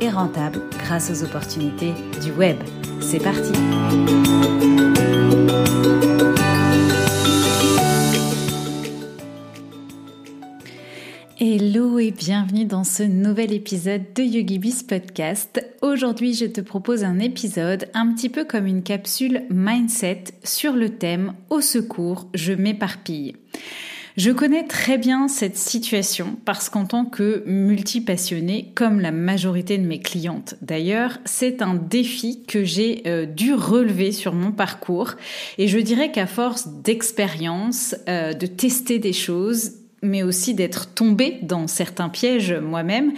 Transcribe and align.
et 0.00 0.10
rentable 0.10 0.60
grâce 0.78 1.10
aux 1.10 1.24
opportunités 1.24 1.92
du 2.22 2.32
web. 2.32 2.56
C'est 3.00 3.22
parti 3.22 3.52
Hello 11.40 11.98
et 11.98 12.10
bienvenue 12.10 12.64
dans 12.64 12.84
ce 12.84 13.02
nouvel 13.02 13.52
épisode 13.52 14.02
de 14.14 14.22
YogiBiz 14.22 14.84
Podcast. 14.84 15.64
Aujourd'hui, 15.82 16.32
je 16.32 16.46
te 16.46 16.60
propose 16.60 17.04
un 17.04 17.18
épisode 17.18 17.90
un 17.92 18.12
petit 18.14 18.28
peu 18.28 18.44
comme 18.44 18.66
une 18.66 18.82
capsule 18.82 19.42
mindset 19.50 20.24
sur 20.42 20.74
le 20.74 20.90
thème 20.90 21.34
Au 21.50 21.60
secours, 21.60 22.28
je 22.34 22.52
m'éparpille. 22.52 23.34
Je 24.16 24.30
connais 24.30 24.62
très 24.62 24.96
bien 24.96 25.26
cette 25.26 25.56
situation 25.56 26.36
parce 26.44 26.68
qu'en 26.68 26.86
tant 26.86 27.04
que 27.04 27.42
multipassionnée, 27.46 28.70
comme 28.76 29.00
la 29.00 29.10
majorité 29.10 29.76
de 29.76 29.84
mes 29.84 29.98
clientes 29.98 30.54
d'ailleurs, 30.62 31.18
c'est 31.24 31.62
un 31.62 31.74
défi 31.74 32.44
que 32.46 32.62
j'ai 32.62 33.02
euh, 33.06 33.26
dû 33.26 33.54
relever 33.54 34.12
sur 34.12 34.32
mon 34.32 34.52
parcours. 34.52 35.14
Et 35.58 35.66
je 35.66 35.78
dirais 35.78 36.12
qu'à 36.12 36.28
force 36.28 36.68
d'expérience, 36.68 37.96
euh, 38.08 38.34
de 38.34 38.46
tester 38.46 39.00
des 39.00 39.12
choses, 39.12 39.72
mais 40.00 40.22
aussi 40.22 40.54
d'être 40.54 40.94
tombée 40.94 41.38
dans 41.42 41.66
certains 41.66 42.08
pièges 42.08 42.52
moi-même, 42.52 43.14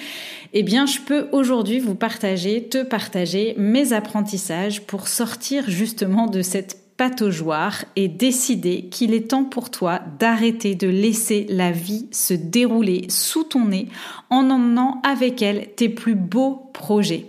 eh 0.55 0.63
bien, 0.63 0.87
je 0.87 1.01
peux 1.01 1.27
aujourd'hui 1.33 1.79
vous 1.79 1.95
partager, 1.95 2.69
te 2.69 2.83
partager 2.83 3.55
mes 3.59 3.93
apprentissages 3.93 4.81
pour 4.81 5.09
sortir 5.09 5.69
justement 5.69 6.27
de 6.27 6.41
cette 6.41 6.86
pataugeoire 6.97 7.85
et 7.95 8.09
décider 8.09 8.89
qu'il 8.91 9.15
est 9.15 9.29
temps 9.31 9.45
pour 9.45 9.71
toi 9.71 10.01
d'arrêter 10.19 10.75
de 10.75 10.89
laisser 10.89 11.47
la 11.49 11.71
vie 11.71 12.07
se 12.11 12.35
dérouler 12.35 13.07
sous 13.09 13.45
ton 13.45 13.67
nez 13.67 13.89
en 14.31 14.51
emmenant 14.51 15.01
avec 15.05 15.43
elle 15.43 15.69
tes 15.77 15.89
plus 15.89 16.15
beaux 16.15 16.71
projets. 16.73 17.27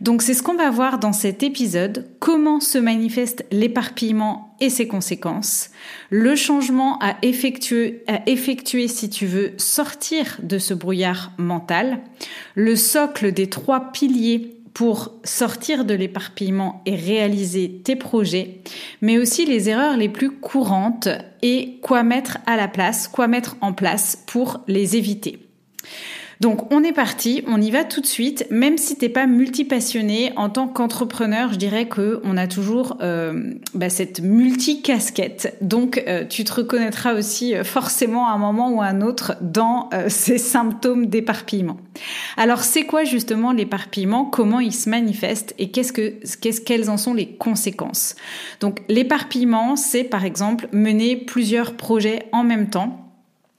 Donc 0.00 0.22
c'est 0.22 0.32
ce 0.32 0.42
qu'on 0.42 0.54
va 0.54 0.70
voir 0.70 0.98
dans 0.98 1.12
cet 1.12 1.42
épisode, 1.42 2.06
comment 2.20 2.60
se 2.60 2.78
manifeste 2.78 3.44
l'éparpillement 3.50 4.56
et 4.58 4.70
ses 4.70 4.88
conséquences, 4.88 5.70
le 6.08 6.36
changement 6.36 6.98
à 7.00 7.16
effectuer, 7.20 8.02
à 8.06 8.26
effectuer 8.26 8.88
si 8.88 9.10
tu 9.10 9.26
veux 9.26 9.52
sortir 9.58 10.38
de 10.42 10.58
ce 10.58 10.72
brouillard 10.72 11.32
mental, 11.36 12.00
le 12.54 12.76
socle 12.76 13.32
des 13.32 13.50
trois 13.50 13.92
piliers 13.92 14.59
pour 14.74 15.12
sortir 15.24 15.84
de 15.84 15.94
l'éparpillement 15.94 16.82
et 16.86 16.94
réaliser 16.94 17.80
tes 17.84 17.96
projets, 17.96 18.60
mais 19.00 19.18
aussi 19.18 19.44
les 19.46 19.68
erreurs 19.68 19.96
les 19.96 20.08
plus 20.08 20.30
courantes 20.30 21.08
et 21.42 21.78
quoi 21.82 22.02
mettre 22.02 22.38
à 22.46 22.56
la 22.56 22.68
place, 22.68 23.08
quoi 23.08 23.26
mettre 23.26 23.56
en 23.60 23.72
place 23.72 24.22
pour 24.26 24.60
les 24.68 24.96
éviter. 24.96 25.38
Donc 26.40 26.72
on 26.72 26.82
est 26.82 26.92
parti, 26.92 27.44
on 27.46 27.60
y 27.60 27.70
va 27.70 27.84
tout 27.84 28.00
de 28.00 28.06
suite. 28.06 28.46
Même 28.50 28.78
si 28.78 28.96
t'es 28.96 29.10
pas 29.10 29.26
multipassionné 29.26 30.32
en 30.36 30.48
tant 30.48 30.68
qu'entrepreneur, 30.68 31.52
je 31.52 31.58
dirais 31.58 31.86
que 31.86 32.20
on 32.24 32.38
a 32.38 32.46
toujours 32.46 32.96
euh, 33.02 33.52
bah, 33.74 33.90
cette 33.90 34.22
multi-casquette. 34.22 35.58
Donc 35.60 36.02
euh, 36.08 36.24
tu 36.24 36.44
te 36.44 36.52
reconnaîtras 36.54 37.12
aussi 37.12 37.54
euh, 37.54 37.62
forcément 37.62 38.26
à 38.26 38.32
un 38.32 38.38
moment 38.38 38.70
ou 38.70 38.80
à 38.80 38.86
un 38.86 39.02
autre 39.02 39.36
dans 39.42 39.90
ces 40.08 40.38
symptômes 40.38 41.06
d'éparpillement. 41.06 41.76
Alors 42.38 42.62
c'est 42.62 42.84
quoi 42.84 43.04
justement 43.04 43.52
l'éparpillement? 43.52 44.24
Comment 44.24 44.60
il 44.60 44.74
se 44.74 44.88
manifeste? 44.88 45.54
Et 45.58 45.70
qu'est-ce 45.70 45.92
que 45.92 46.14
qu'est-ce 46.40 46.62
quelles 46.62 46.88
en 46.88 46.96
sont 46.96 47.12
les 47.12 47.36
conséquences? 47.36 48.16
Donc 48.60 48.80
l'éparpillement, 48.88 49.76
c'est 49.76 50.04
par 50.04 50.24
exemple 50.24 50.68
mener 50.72 51.16
plusieurs 51.16 51.74
projets 51.74 52.26
en 52.32 52.44
même 52.44 52.70
temps 52.70 53.09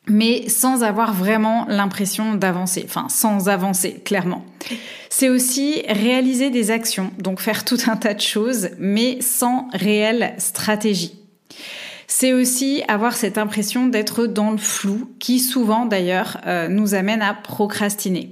mais 0.07 0.49
sans 0.49 0.83
avoir 0.83 1.13
vraiment 1.13 1.65
l'impression 1.67 2.35
d'avancer, 2.35 2.83
enfin 2.85 3.07
sans 3.09 3.49
avancer 3.49 4.01
clairement. 4.03 4.45
C'est 5.09 5.29
aussi 5.29 5.83
réaliser 5.87 6.49
des 6.49 6.71
actions, 6.71 7.11
donc 7.19 7.39
faire 7.39 7.65
tout 7.65 7.77
un 7.87 7.95
tas 7.95 8.13
de 8.13 8.21
choses, 8.21 8.69
mais 8.79 9.21
sans 9.21 9.67
réelle 9.73 10.33
stratégie. 10.37 11.19
C'est 12.07 12.33
aussi 12.33 12.83
avoir 12.87 13.15
cette 13.15 13.37
impression 13.37 13.87
d'être 13.87 14.25
dans 14.25 14.51
le 14.51 14.57
flou, 14.57 15.11
qui 15.19 15.39
souvent 15.39 15.85
d'ailleurs 15.85 16.41
euh, 16.45 16.67
nous 16.67 16.93
amène 16.93 17.21
à 17.21 17.33
procrastiner. 17.33 18.31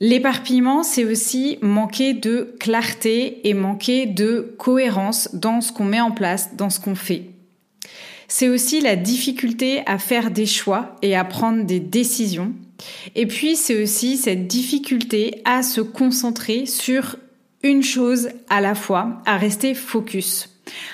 L'éparpillement, 0.00 0.82
c'est 0.82 1.04
aussi 1.04 1.58
manquer 1.60 2.14
de 2.14 2.56
clarté 2.58 3.46
et 3.48 3.52
manquer 3.52 4.06
de 4.06 4.54
cohérence 4.58 5.28
dans 5.34 5.60
ce 5.60 5.72
qu'on 5.72 5.84
met 5.84 6.00
en 6.00 6.10
place, 6.10 6.56
dans 6.56 6.70
ce 6.70 6.80
qu'on 6.80 6.94
fait. 6.94 7.30
C'est 8.32 8.48
aussi 8.48 8.80
la 8.80 8.94
difficulté 8.94 9.82
à 9.86 9.98
faire 9.98 10.30
des 10.30 10.46
choix 10.46 10.94
et 11.02 11.16
à 11.16 11.24
prendre 11.24 11.64
des 11.64 11.80
décisions. 11.80 12.52
Et 13.16 13.26
puis 13.26 13.56
c'est 13.56 13.82
aussi 13.82 14.16
cette 14.16 14.46
difficulté 14.46 15.42
à 15.44 15.64
se 15.64 15.80
concentrer 15.80 16.64
sur 16.64 17.16
une 17.64 17.82
chose 17.82 18.28
à 18.48 18.60
la 18.60 18.76
fois, 18.76 19.20
à 19.26 19.36
rester 19.36 19.74
focus. 19.74 20.48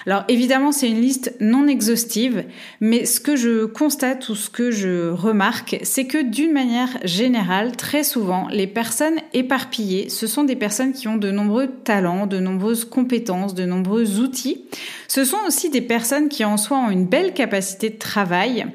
Alors 0.07 0.25
évidemment, 0.29 0.73
c'est 0.73 0.89
une 0.89 1.01
liste 1.01 1.35
non 1.41 1.67
exhaustive, 1.67 2.45
mais 2.81 3.05
ce 3.05 3.21
que 3.21 3.37
je 3.37 3.65
constate 3.65 4.29
ou 4.29 4.35
ce 4.35 4.51
que 4.51 4.71
je 4.71 5.11
remarque, 5.11 5.79
c'est 5.83 6.07
que 6.07 6.23
d'une 6.23 6.53
manière 6.53 6.99
générale, 7.05 7.77
très 7.77 8.05
souvent, 8.05 8.49
les 8.51 8.67
personnes 8.67 9.17
éparpillées, 9.33 10.09
ce 10.09 10.27
sont 10.27 10.45
des 10.45 10.57
personnes 10.57 10.93
qui 10.93 11.09
ont 11.09 11.17
de 11.17 11.31
nombreux 11.31 11.69
talents, 11.69 12.27
de 12.27 12.39
nombreuses 12.39 12.85
compétences, 12.85 13.55
de 13.55 13.65
nombreux 13.65 14.21
outils. 14.21 14.65
Ce 15.09 15.25
sont 15.25 15.39
aussi 15.47 15.71
des 15.71 15.81
personnes 15.81 16.29
qui 16.29 16.45
en 16.45 16.57
soi 16.57 16.79
ont 16.79 16.91
une 16.91 17.07
belle 17.07 17.35
capacité 17.35 17.91
de 17.91 17.99
travail 17.99 18.67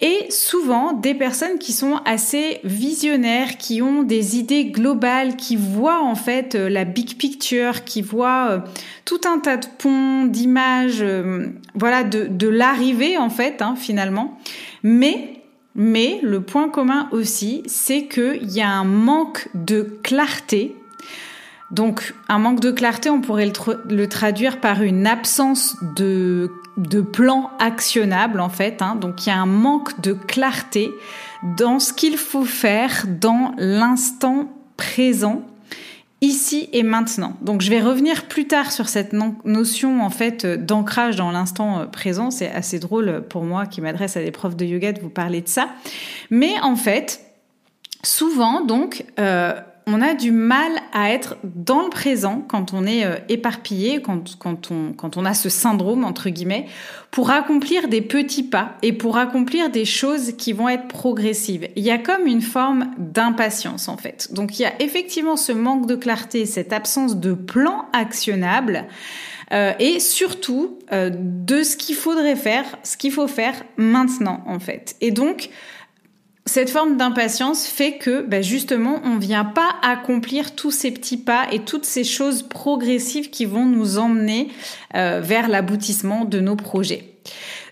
et 0.00 0.30
souvent 0.30 0.92
des 0.92 1.14
personnes 1.14 1.58
qui 1.58 1.72
sont 1.72 2.00
assez 2.04 2.60
visionnaires, 2.62 3.56
qui 3.58 3.82
ont 3.82 4.04
des 4.04 4.38
idées 4.38 4.66
globales, 4.66 5.34
qui 5.34 5.56
voient 5.56 6.02
en 6.02 6.14
fait 6.14 6.54
euh, 6.54 6.68
la 6.68 6.84
big 6.84 7.16
picture, 7.16 7.82
qui 7.84 8.00
voient 8.00 8.48
euh, 8.50 8.58
tout 9.04 9.20
un 9.26 9.40
tas 9.40 9.56
de 9.56 9.66
ponts, 9.78 10.26
d'images, 10.26 11.02
euh, 11.02 11.48
voilà, 11.74 12.04
de, 12.04 12.48
l'arrivée 12.48 13.18
en 13.18 13.28
fait, 13.28 13.60
hein, 13.60 13.74
finalement. 13.76 14.38
Mais 14.82 15.34
mais 15.74 16.18
le 16.22 16.40
point 16.40 16.68
commun 16.68 17.08
aussi, 17.12 17.62
c'est 17.66 18.06
qu'il 18.06 18.50
y 18.50 18.60
a 18.60 18.68
un 18.68 18.84
manque 18.84 19.48
de 19.54 19.82
clarté. 20.02 20.74
Donc, 21.70 22.14
un 22.28 22.38
manque 22.38 22.60
de 22.60 22.70
clarté, 22.70 23.10
on 23.10 23.20
pourrait 23.20 23.52
le, 23.88 24.06
traduire 24.06 24.60
par 24.60 24.82
une 24.82 25.06
absence 25.06 25.76
de 25.96 26.50
de 26.78 27.00
plan 27.00 27.50
actionnable 27.58 28.40
en 28.40 28.48
fait. 28.48 28.80
Hein. 28.82 28.94
Donc 28.94 29.26
il 29.26 29.30
y 29.30 29.32
a 29.32 29.36
un 29.38 29.46
manque 29.46 30.00
de 30.00 30.12
clarté 30.12 30.90
dans 31.56 31.78
ce 31.80 31.92
qu'il 31.92 32.16
faut 32.16 32.44
faire 32.44 33.04
dans 33.08 33.52
l'instant 33.58 34.48
présent 34.76 35.42
ici 36.20 36.68
et 36.72 36.82
maintenant. 36.82 37.34
Donc 37.42 37.62
je 37.62 37.70
vais 37.70 37.80
revenir 37.80 38.26
plus 38.26 38.46
tard 38.46 38.72
sur 38.72 38.88
cette 38.88 39.12
notion 39.44 40.02
en 40.02 40.10
fait 40.10 40.46
d'ancrage 40.46 41.16
dans 41.16 41.30
l'instant 41.30 41.80
euh, 41.80 41.86
présent. 41.86 42.30
C'est 42.30 42.50
assez 42.50 42.78
drôle 42.78 43.24
pour 43.28 43.44
moi 43.44 43.66
qui 43.66 43.80
m'adresse 43.80 44.16
à 44.16 44.22
des 44.22 44.30
profs 44.30 44.56
de 44.56 44.64
yoga 44.64 44.92
de 44.92 45.00
vous 45.00 45.10
parler 45.10 45.40
de 45.40 45.48
ça. 45.48 45.68
Mais 46.30 46.54
en 46.62 46.76
fait, 46.76 47.20
souvent 48.04 48.64
donc 48.64 49.04
euh, 49.18 49.54
on 49.88 50.02
a 50.02 50.14
du 50.14 50.32
mal 50.32 50.72
à 50.92 51.10
être 51.10 51.36
dans 51.42 51.82
le 51.82 51.88
présent 51.88 52.44
quand 52.46 52.72
on 52.74 52.86
est 52.86 53.04
euh, 53.04 53.16
éparpillé, 53.28 54.02
quand, 54.02 54.38
quand, 54.38 54.70
on, 54.70 54.92
quand 54.92 55.16
on 55.16 55.24
a 55.24 55.34
ce 55.34 55.48
syndrome, 55.48 56.04
entre 56.04 56.28
guillemets, 56.28 56.66
pour 57.10 57.30
accomplir 57.30 57.88
des 57.88 58.02
petits 58.02 58.42
pas 58.42 58.76
et 58.82 58.92
pour 58.92 59.16
accomplir 59.16 59.70
des 59.70 59.84
choses 59.84 60.32
qui 60.36 60.52
vont 60.52 60.68
être 60.68 60.88
progressives. 60.88 61.68
Il 61.74 61.82
y 61.82 61.90
a 61.90 61.98
comme 61.98 62.26
une 62.26 62.42
forme 62.42 62.90
d'impatience, 62.98 63.88
en 63.88 63.96
fait. 63.96 64.32
Donc 64.32 64.58
il 64.58 64.62
y 64.62 64.66
a 64.66 64.82
effectivement 64.82 65.36
ce 65.36 65.52
manque 65.52 65.86
de 65.86 65.96
clarté, 65.96 66.44
cette 66.44 66.72
absence 66.72 67.16
de 67.16 67.32
plan 67.32 67.86
actionnable. 67.92 68.86
Euh, 69.50 69.72
et 69.78 69.98
surtout 69.98 70.78
euh, 70.92 71.10
de 71.10 71.62
ce 71.62 71.76
qu'il 71.76 71.94
faudrait 71.94 72.36
faire, 72.36 72.64
ce 72.82 72.98
qu'il 72.98 73.12
faut 73.12 73.28
faire 73.28 73.54
maintenant 73.78 74.42
en 74.46 74.58
fait. 74.58 74.94
Et 75.00 75.10
donc 75.10 75.48
cette 76.48 76.70
forme 76.70 76.96
d'impatience 76.96 77.66
fait 77.66 77.98
que 77.98 78.22
bah, 78.22 78.40
justement 78.40 79.00
on 79.04 79.18
vient 79.18 79.44
pas 79.44 79.68
accomplir 79.82 80.54
tous 80.54 80.70
ces 80.70 80.90
petits 80.90 81.18
pas 81.18 81.46
et 81.52 81.60
toutes 81.60 81.84
ces 81.84 82.04
choses 82.04 82.42
progressives 82.42 83.30
qui 83.30 83.44
vont 83.44 83.66
nous 83.66 83.98
emmener 83.98 84.48
euh, 84.94 85.20
vers 85.22 85.48
l'aboutissement 85.48 86.24
de 86.24 86.40
nos 86.40 86.56
projets. 86.56 87.04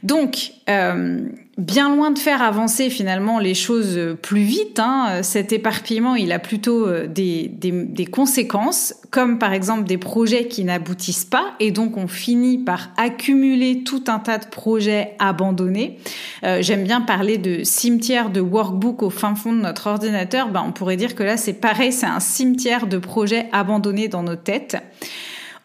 Donc, 0.02 0.52
euh, 0.68 1.28
bien 1.58 1.94
loin 1.94 2.10
de 2.10 2.18
faire 2.18 2.42
avancer 2.42 2.90
finalement 2.90 3.38
les 3.38 3.54
choses 3.54 3.98
plus 4.20 4.42
vite, 4.42 4.78
hein, 4.78 5.22
cet 5.22 5.52
éparpillement, 5.52 6.14
il 6.14 6.32
a 6.32 6.38
plutôt 6.38 6.86
euh, 6.86 7.06
des, 7.06 7.48
des, 7.48 8.04
conséquences, 8.04 8.94
comme 9.10 9.38
par 9.38 9.54
exemple 9.54 9.84
des 9.84 9.96
projets 9.96 10.48
qui 10.48 10.64
n'aboutissent 10.64 11.24
pas, 11.24 11.54
et 11.58 11.70
donc 11.70 11.96
on 11.96 12.08
finit 12.08 12.58
par 12.58 12.90
accumuler 12.98 13.84
tout 13.84 14.04
un 14.08 14.18
tas 14.18 14.38
de 14.38 14.46
projets 14.46 15.14
abandonnés. 15.18 15.98
Euh, 16.44 16.58
j'aime 16.60 16.84
bien 16.84 17.00
parler 17.00 17.38
de 17.38 17.64
cimetière 17.64 18.28
de 18.28 18.40
workbook 18.40 19.02
au 19.02 19.10
fin 19.10 19.34
fond 19.34 19.52
de 19.52 19.60
notre 19.60 19.86
ordinateur. 19.86 20.50
Ben, 20.50 20.62
on 20.66 20.72
pourrait 20.72 20.96
dire 20.96 21.14
que 21.14 21.22
là, 21.22 21.38
c'est 21.38 21.54
pareil, 21.54 21.92
c'est 21.92 22.06
un 22.06 22.20
cimetière 22.20 22.86
de 22.86 22.98
projets 22.98 23.48
abandonnés 23.52 24.08
dans 24.08 24.22
nos 24.22 24.36
têtes. 24.36 24.76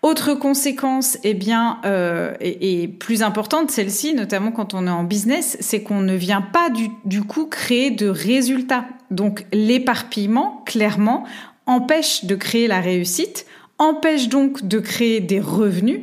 Autre 0.02 0.34
conséquence, 0.34 1.20
eh 1.24 1.36
bien, 1.36 1.80
euh, 1.86 2.34
et, 2.40 2.88
plus 2.88 3.22
importante, 3.22 3.70
celle-ci, 3.70 4.16
notamment 4.16 4.52
quand 4.52 4.74
on 4.74 4.88
est 4.88 4.92
en 4.92 5.04
business, 5.04 5.58
c'est 5.60 5.84
qu'on 5.84 6.02
ne 6.02 6.16
vient 6.16 6.42
pas 6.42 6.72
du, 6.72 6.90
du 7.06 7.22
coup 7.22 7.46
créer 7.46 7.92
de 7.92 8.08
résultats. 8.08 8.86
Donc 9.12 9.46
l'éparpillement, 9.54 10.64
clairement, 10.66 11.24
empêche 11.68 12.26
de 12.26 12.34
créer 12.34 12.68
la 12.68 12.82
réussite, 12.82 13.46
empêche 13.78 14.28
donc 14.28 14.68
de 14.68 14.80
créer 14.80 15.20
des 15.20 15.40
revenus 15.40 16.02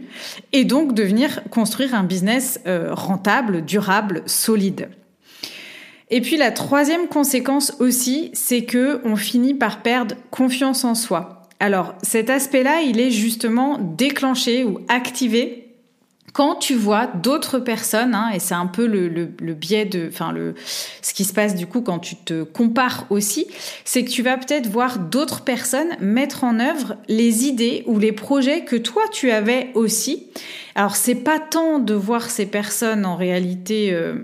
et 0.52 0.64
donc 0.64 0.94
de 0.94 1.02
venir 1.02 1.40
construire 1.50 1.96
un 1.96 2.04
business 2.04 2.60
euh, 2.68 2.94
rentable, 2.94 3.64
durable, 3.64 4.22
solide. 4.26 4.90
Et 6.10 6.20
puis 6.20 6.36
la 6.36 6.52
troisième 6.52 7.08
conséquence 7.08 7.74
aussi, 7.80 8.30
c'est 8.32 8.64
que 8.64 9.00
on 9.04 9.16
finit 9.16 9.54
par 9.54 9.82
perdre 9.82 10.14
confiance 10.30 10.84
en 10.84 10.94
soi. 10.94 11.37
Alors 11.60 11.94
cet 12.02 12.30
aspect-là, 12.30 12.82
il 12.82 13.00
est 13.00 13.10
justement 13.10 13.78
déclenché 13.78 14.64
ou 14.64 14.80
activé 14.88 15.68
quand 16.32 16.54
tu 16.54 16.74
vois 16.74 17.06
d'autres 17.06 17.58
personnes, 17.58 18.14
hein, 18.14 18.30
et 18.32 18.38
c'est 18.38 18.54
un 18.54 18.66
peu 18.66 18.86
le, 18.86 19.08
le, 19.08 19.54
biais 19.54 19.86
de, 19.86 20.08
enfin 20.08 20.30
le, 20.30 20.54
ce 21.02 21.12
qui 21.12 21.24
se 21.24 21.32
passe 21.32 21.56
du 21.56 21.66
coup 21.66 21.80
quand 21.80 21.98
tu 21.98 22.16
te 22.16 22.44
compares 22.44 23.06
aussi, 23.10 23.48
c'est 23.84 24.04
que 24.04 24.10
tu 24.10 24.22
vas 24.22 24.36
peut-être 24.36 24.68
voir 24.68 25.00
d'autres 25.00 25.42
personnes 25.42 25.96
mettre 26.00 26.44
en 26.44 26.60
œuvre 26.60 26.96
les 27.08 27.46
idées 27.46 27.82
ou 27.86 27.98
les 27.98 28.12
projets 28.12 28.64
que 28.64 28.76
toi 28.76 29.02
tu 29.10 29.32
avais 29.32 29.72
aussi. 29.74 30.28
Alors 30.74 30.94
c'est 30.94 31.16
pas 31.16 31.40
tant 31.40 31.80
de 31.80 31.94
voir 31.94 32.30
ces 32.30 32.46
personnes 32.46 33.04
en 33.04 33.16
réalité 33.16 33.92
euh, 33.92 34.14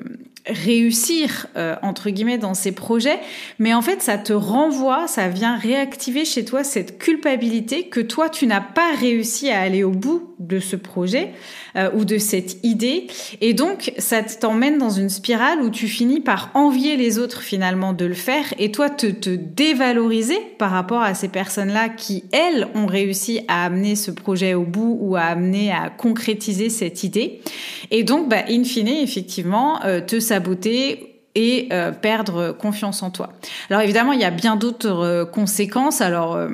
réussir 0.46 1.46
euh, 1.56 1.76
entre 1.82 2.10
guillemets 2.10 2.38
dans 2.38 2.54
ces 2.54 2.72
projets, 2.72 3.18
mais 3.58 3.72
en 3.72 3.82
fait 3.82 4.02
ça 4.02 4.18
te 4.18 4.32
renvoie, 4.32 5.06
ça 5.08 5.28
vient 5.28 5.56
réactiver 5.56 6.24
chez 6.24 6.44
toi 6.44 6.64
cette 6.64 6.98
culpabilité 6.98 7.88
que 7.88 8.00
toi 8.00 8.28
tu 8.28 8.46
n'as 8.46 8.60
pas 8.60 8.94
réussi 8.94 9.50
à 9.50 9.60
aller 9.60 9.84
au 9.84 9.90
bout 9.90 10.33
de 10.46 10.60
ce 10.60 10.76
projet 10.76 11.30
euh, 11.76 11.90
ou 11.94 12.04
de 12.04 12.18
cette 12.18 12.62
idée, 12.62 13.06
et 13.40 13.54
donc 13.54 13.92
ça 13.98 14.22
t'emmène 14.22 14.78
dans 14.78 14.90
une 14.90 15.08
spirale 15.08 15.60
où 15.62 15.70
tu 15.70 15.88
finis 15.88 16.20
par 16.20 16.50
envier 16.54 16.96
les 16.96 17.18
autres 17.18 17.42
finalement 17.42 17.92
de 17.92 18.04
le 18.04 18.14
faire 18.14 18.44
et 18.58 18.70
toi 18.70 18.90
te, 18.90 19.06
te 19.06 19.30
dévaloriser 19.30 20.38
par 20.58 20.70
rapport 20.70 21.02
à 21.02 21.14
ces 21.14 21.28
personnes-là 21.28 21.88
qui 21.88 22.24
elles 22.32 22.68
ont 22.74 22.86
réussi 22.86 23.40
à 23.48 23.64
amener 23.64 23.96
ce 23.96 24.10
projet 24.10 24.54
au 24.54 24.64
bout 24.64 24.98
ou 25.00 25.16
à 25.16 25.22
amener 25.22 25.72
à 25.72 25.90
concrétiser 25.90 26.68
cette 26.68 27.02
idée, 27.02 27.40
et 27.90 28.04
donc 28.04 28.28
bah, 28.28 28.44
in 28.48 28.64
fine 28.64 28.88
effectivement 28.88 29.82
euh, 29.84 30.00
te 30.00 30.16
beauté 30.38 31.10
et 31.34 31.68
euh, 31.72 31.90
perdre 31.90 32.52
confiance 32.52 33.02
en 33.02 33.10
toi. 33.10 33.32
Alors 33.68 33.82
évidemment, 33.82 34.12
il 34.12 34.20
y 34.20 34.24
a 34.24 34.30
bien 34.30 34.56
d'autres 34.56 35.04
euh, 35.04 35.24
conséquences. 35.24 36.00
Alors 36.00 36.36
euh, 36.36 36.48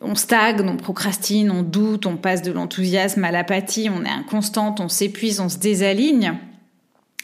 on 0.00 0.14
stagne, 0.14 0.68
on 0.68 0.76
procrastine, 0.76 1.50
on 1.50 1.62
doute, 1.62 2.06
on 2.06 2.16
passe 2.16 2.42
de 2.42 2.52
l'enthousiasme 2.52 3.24
à 3.24 3.30
l'apathie, 3.30 3.88
on 3.90 4.04
est 4.04 4.10
inconstante, 4.10 4.80
on 4.80 4.88
s'épuise, 4.88 5.40
on 5.40 5.48
se 5.48 5.58
désaligne. 5.58 6.34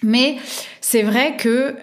Mais 0.03 0.37
c'est 0.81 1.03
vrai 1.03 1.37
que 1.37 1.77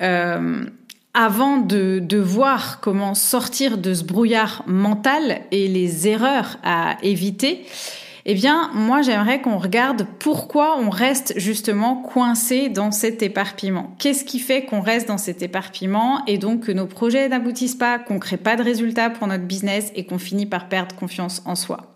avant 1.14 1.58
de, 1.58 2.00
de 2.00 2.18
voir 2.18 2.80
comment 2.80 3.16
sortir 3.16 3.78
de 3.78 3.94
ce 3.94 4.04
brouillard 4.04 4.64
mental 4.68 5.42
et 5.52 5.68
les 5.68 6.08
erreurs 6.08 6.58
à 6.64 6.98
éviter, 7.04 7.66
eh 8.26 8.34
bien, 8.34 8.70
moi, 8.74 9.02
j'aimerais 9.02 9.42
qu'on 9.42 9.58
regarde 9.58 10.06
pourquoi 10.20 10.78
on 10.80 10.90
reste 10.90 11.34
justement 11.38 11.96
coincé 11.96 12.70
dans 12.70 12.92
cet 12.92 13.24
éparpillement. 13.24 13.96
Qu'est-ce 14.00 14.24
qui 14.24 14.40
fait 14.40 14.66
qu'on 14.66 14.82
reste 14.82 15.08
dans 15.08 15.18
cet 15.18 15.42
éparpillement 15.42 16.24
et 16.28 16.38
donc 16.38 16.66
que 16.66 16.72
nos 16.72 16.86
projets 16.86 17.30
n'aboutissent 17.30 17.76
pas, 17.76 18.00
qu'on 18.00 18.20
crée 18.20 18.38
pas 18.38 18.56
de 18.56 18.64
résultats 18.64 19.10
pour 19.10 19.28
notre 19.28 19.46
business 19.46 19.92
et 19.96 20.06
qu'on 20.06 20.20
finit 20.20 20.46
par 20.46 20.70
perdre 20.70 20.96
confiance 20.96 21.42
en 21.46 21.56
soi? 21.56 21.96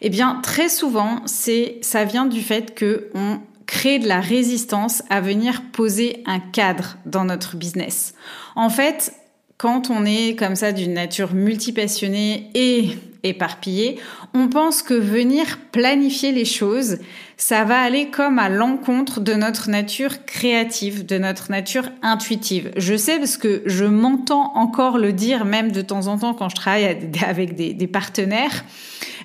Eh 0.00 0.10
bien, 0.10 0.40
très 0.42 0.68
souvent, 0.68 1.22
c'est, 1.26 1.78
ça 1.80 2.04
vient 2.04 2.26
du 2.26 2.40
fait 2.40 2.74
que 2.74 3.10
on 3.14 3.40
crée 3.66 3.98
de 3.98 4.08
la 4.08 4.20
résistance 4.20 5.02
à 5.10 5.20
venir 5.20 5.62
poser 5.72 6.22
un 6.26 6.40
cadre 6.40 6.96
dans 7.04 7.24
notre 7.24 7.56
business. 7.56 8.14
En 8.56 8.70
fait, 8.70 9.12
quand 9.58 9.90
on 9.90 10.04
est 10.04 10.38
comme 10.38 10.56
ça 10.56 10.72
d'une 10.72 10.94
nature 10.94 11.34
multipassionnée 11.34 12.50
et 12.54 12.90
éparpillée, 13.22 13.98
on 14.34 14.48
pense 14.48 14.82
que 14.82 14.94
venir 14.94 15.58
planifier 15.72 16.32
les 16.32 16.44
choses, 16.44 16.98
ça 17.36 17.64
va 17.64 17.80
aller 17.80 18.08
comme 18.10 18.38
à 18.38 18.48
l'encontre 18.48 19.20
de 19.20 19.32
notre 19.34 19.70
nature 19.70 20.24
créative, 20.24 21.06
de 21.06 21.18
notre 21.18 21.50
nature 21.50 21.88
intuitive. 22.02 22.72
Je 22.76 22.96
sais 22.96 23.18
parce 23.18 23.36
que 23.36 23.62
je 23.64 23.84
m'entends 23.84 24.52
encore 24.56 24.98
le 24.98 25.12
dire 25.12 25.44
même 25.44 25.70
de 25.70 25.80
temps 25.80 26.08
en 26.08 26.18
temps 26.18 26.34
quand 26.34 26.48
je 26.48 26.56
travaille 26.56 26.84
avec 27.26 27.54
des, 27.54 27.86
partenaires. 27.86 28.64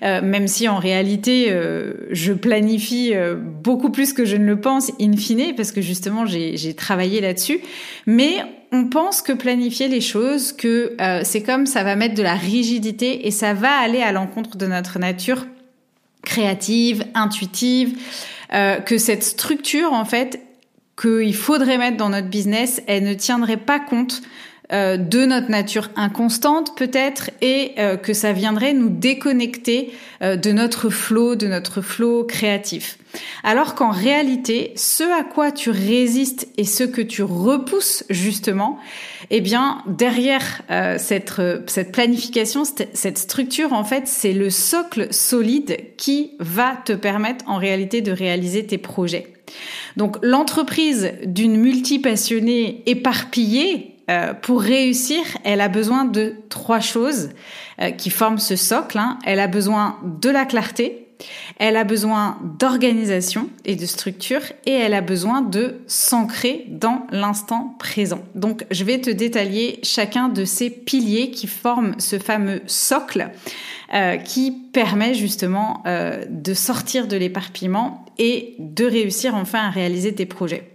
Euh, 0.04 0.22
même 0.22 0.48
si 0.48 0.68
en 0.68 0.80
réalité 0.80 1.48
euh, 1.50 1.94
je 2.12 2.34
planifie 2.34 3.12
euh, 3.14 3.36
beaucoup 3.36 3.90
plus 3.90 4.12
que 4.12 4.26
je 4.26 4.36
ne 4.36 4.46
le 4.46 4.60
pense 4.60 4.92
in 5.00 5.16
fine, 5.16 5.56
parce 5.56 5.72
que 5.72 5.82
justement 5.82 6.26
j'ai 6.26 6.74
travaillé 6.74 7.22
là-dessus. 7.22 7.60
Mais 8.06 8.44
on 8.74 8.86
pense 8.86 9.22
que 9.22 9.32
planifier 9.32 9.88
les 9.88 10.02
choses, 10.02 10.52
que 10.52 10.98
c'est 11.24 11.44
comme 11.44 11.68
ça 11.68 11.84
va 11.84 11.96
mettre 11.96 12.16
de 12.16 12.24
la 12.24 12.34
rigidité 12.34 13.28
et 13.28 13.32
ça 13.32 13.54
va 13.54 13.70
aller 13.70 14.02
à 14.02 14.12
l'encontre 14.12 14.58
de 14.58 14.66
notre 14.66 14.98
nature 14.98 15.46
créative, 16.24 17.06
intuitive, 17.14 17.96
que 18.50 18.98
cette 18.98 19.24
structure 19.24 19.94
en 19.94 20.06
fait 20.06 20.40
qu'il 21.00 21.36
faudrait 21.36 21.78
mettre 21.78 21.98
dans 21.98 22.10
notre 22.10 22.30
business, 22.30 22.82
elle 22.88 23.04
ne 23.04 23.14
tiendrait 23.14 23.58
pas 23.58 23.80
compte 23.80 24.24
euh, 24.74 24.98
de 24.98 25.26
notre 25.26 25.52
nature 25.52 25.90
inconstante 25.96 26.76
peut-être 26.76 27.30
et 27.42 27.74
euh, 27.78 27.96
que 27.96 28.14
ça 28.14 28.34
viendrait 28.34 28.74
nous 28.74 28.90
déconnecter 28.90 29.94
euh, 30.24 30.36
de 30.36 30.52
notre 30.52 30.90
flot, 30.90 31.36
de 31.36 31.46
notre 31.46 31.82
flot 31.82 32.24
créatif. 32.24 32.98
Alors 33.44 33.76
qu'en 33.76 33.92
réalité, 33.92 34.74
ce 34.76 35.04
à 35.04 35.24
quoi 35.24 35.52
tu 35.52 35.70
résistes 35.70 36.48
et 36.58 36.64
ce 36.64 36.84
que 36.84 37.02
tu 37.02 37.22
repousses 37.22 38.04
justement, 38.10 38.80
eh 39.30 39.42
bien 39.42 39.84
derrière 39.86 40.64
cette, 40.98 41.40
cette 41.68 41.92
planification, 41.92 42.64
cette 42.66 43.18
structure 43.20 43.74
en 43.74 43.84
fait, 43.84 44.08
c'est 44.08 44.34
le 44.34 44.50
socle 44.50 45.14
solide 45.14 45.78
qui 45.98 46.32
va 46.40 46.76
te 46.84 46.94
permettre 46.94 47.48
en 47.48 47.58
réalité 47.58 48.02
de 48.02 48.12
réaliser 48.12 48.66
tes 48.66 48.80
projets. 48.80 49.32
Donc 49.96 50.18
l'entreprise 50.24 51.12
d'une 51.26 51.58
multipassionnée 51.58 52.82
éparpillée 52.88 53.93
euh, 54.10 54.34
pour 54.34 54.62
réussir, 54.62 55.22
elle 55.44 55.62
a 55.62 55.70
besoin 55.70 56.06
de 56.06 56.36
trois 56.50 56.82
choses 56.82 57.30
euh, 57.82 57.92
qui 57.92 58.10
forment 58.10 58.38
ce 58.38 58.56
socle. 58.56 58.98
Hein. 58.98 59.18
Elle 59.26 59.40
a 59.40 59.48
besoin 59.48 59.98
de 60.04 60.30
la 60.30 60.46
clarté, 60.46 61.08
elle 61.58 61.78
a 61.78 61.86
besoin 61.86 62.38
d'organisation 62.60 63.50
et 63.64 63.78
de 63.78 63.86
structure, 63.86 64.42
et 64.66 64.72
elle 64.72 64.94
a 64.94 65.00
besoin 65.00 65.42
de 65.42 65.82
s'ancrer 65.88 66.66
dans 66.68 67.08
l'instant 67.12 67.76
présent. 67.80 68.22
Donc, 68.36 68.66
je 68.72 68.84
vais 68.84 69.00
te 69.00 69.10
détailler 69.10 69.80
chacun 69.84 70.28
de 70.28 70.44
ces 70.44 70.70
piliers 70.70 71.32
qui 71.32 71.48
forment 71.48 71.96
ce 71.98 72.20
fameux 72.20 72.62
socle 72.66 73.30
euh, 73.94 74.18
qui 74.18 74.52
permet 74.74 75.14
justement 75.14 75.84
de 75.86 76.54
sortir 76.54 77.08
de 77.08 77.16
l'éparpillement 77.16 78.06
et 78.18 78.56
de 78.60 78.86
réussir 78.86 79.36
enfin 79.36 79.60
à 79.60 79.70
réaliser 79.70 80.14
tes 80.14 80.26
projets. 80.26 80.73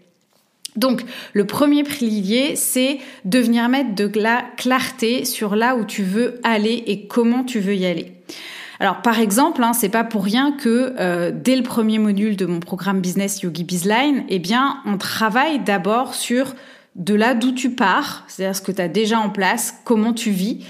Donc, 0.79 1.03
le 1.33 1.45
premier 1.45 1.83
pilier, 1.83 2.55
c'est 2.55 2.99
de 3.25 3.39
venir 3.39 3.69
mettre 3.69 3.95
de 3.95 4.11
la 4.19 4.45
clarté 4.57 5.25
sur 5.25 5.57
là 5.57 5.77
où 5.77 5.85
tu 5.85 6.05
veux 6.05 6.41
aller 6.45 6.85
et 6.87 7.07
comment 7.07 7.43
tu 7.43 7.59
veux 7.59 7.75
y 7.75 7.85
aller. 7.85 8.13
Alors, 8.81 9.03
par 9.03 9.19
exemple, 9.19 9.63
hein, 9.65 9.73
c'est 9.73 9.89
pas 9.89 10.05
pour 10.05 10.25
rien 10.25 10.53
que 10.53 10.95
euh, 11.01 11.33
dès 11.35 11.57
le 11.57 11.65
premier 11.65 11.99
module 11.99 12.37
de 12.37 12.47
mon 12.47 12.61
programme 12.61 13.01
Business 13.01 13.43
Yogi 13.43 13.65
Bizline, 13.65 14.25
eh 14.29 14.39
bien, 14.39 14.79
on 14.87 14.99
travaille 14.99 15.59
d'abord 15.59 16.15
sur 16.15 16.55
de 16.95 17.15
là 17.15 17.35
d'où 17.35 17.51
tu 17.51 17.71
pars, 17.71 18.25
c'est-à-dire 18.29 18.55
ce 18.55 18.63
que 18.63 18.73
tu 18.73 18.81
as 18.81 18.89
déjà 18.89 19.19
en 19.19 19.31
place, 19.31 19.75
comment 19.85 20.13
tu 20.13 20.31
vis, 20.31 20.65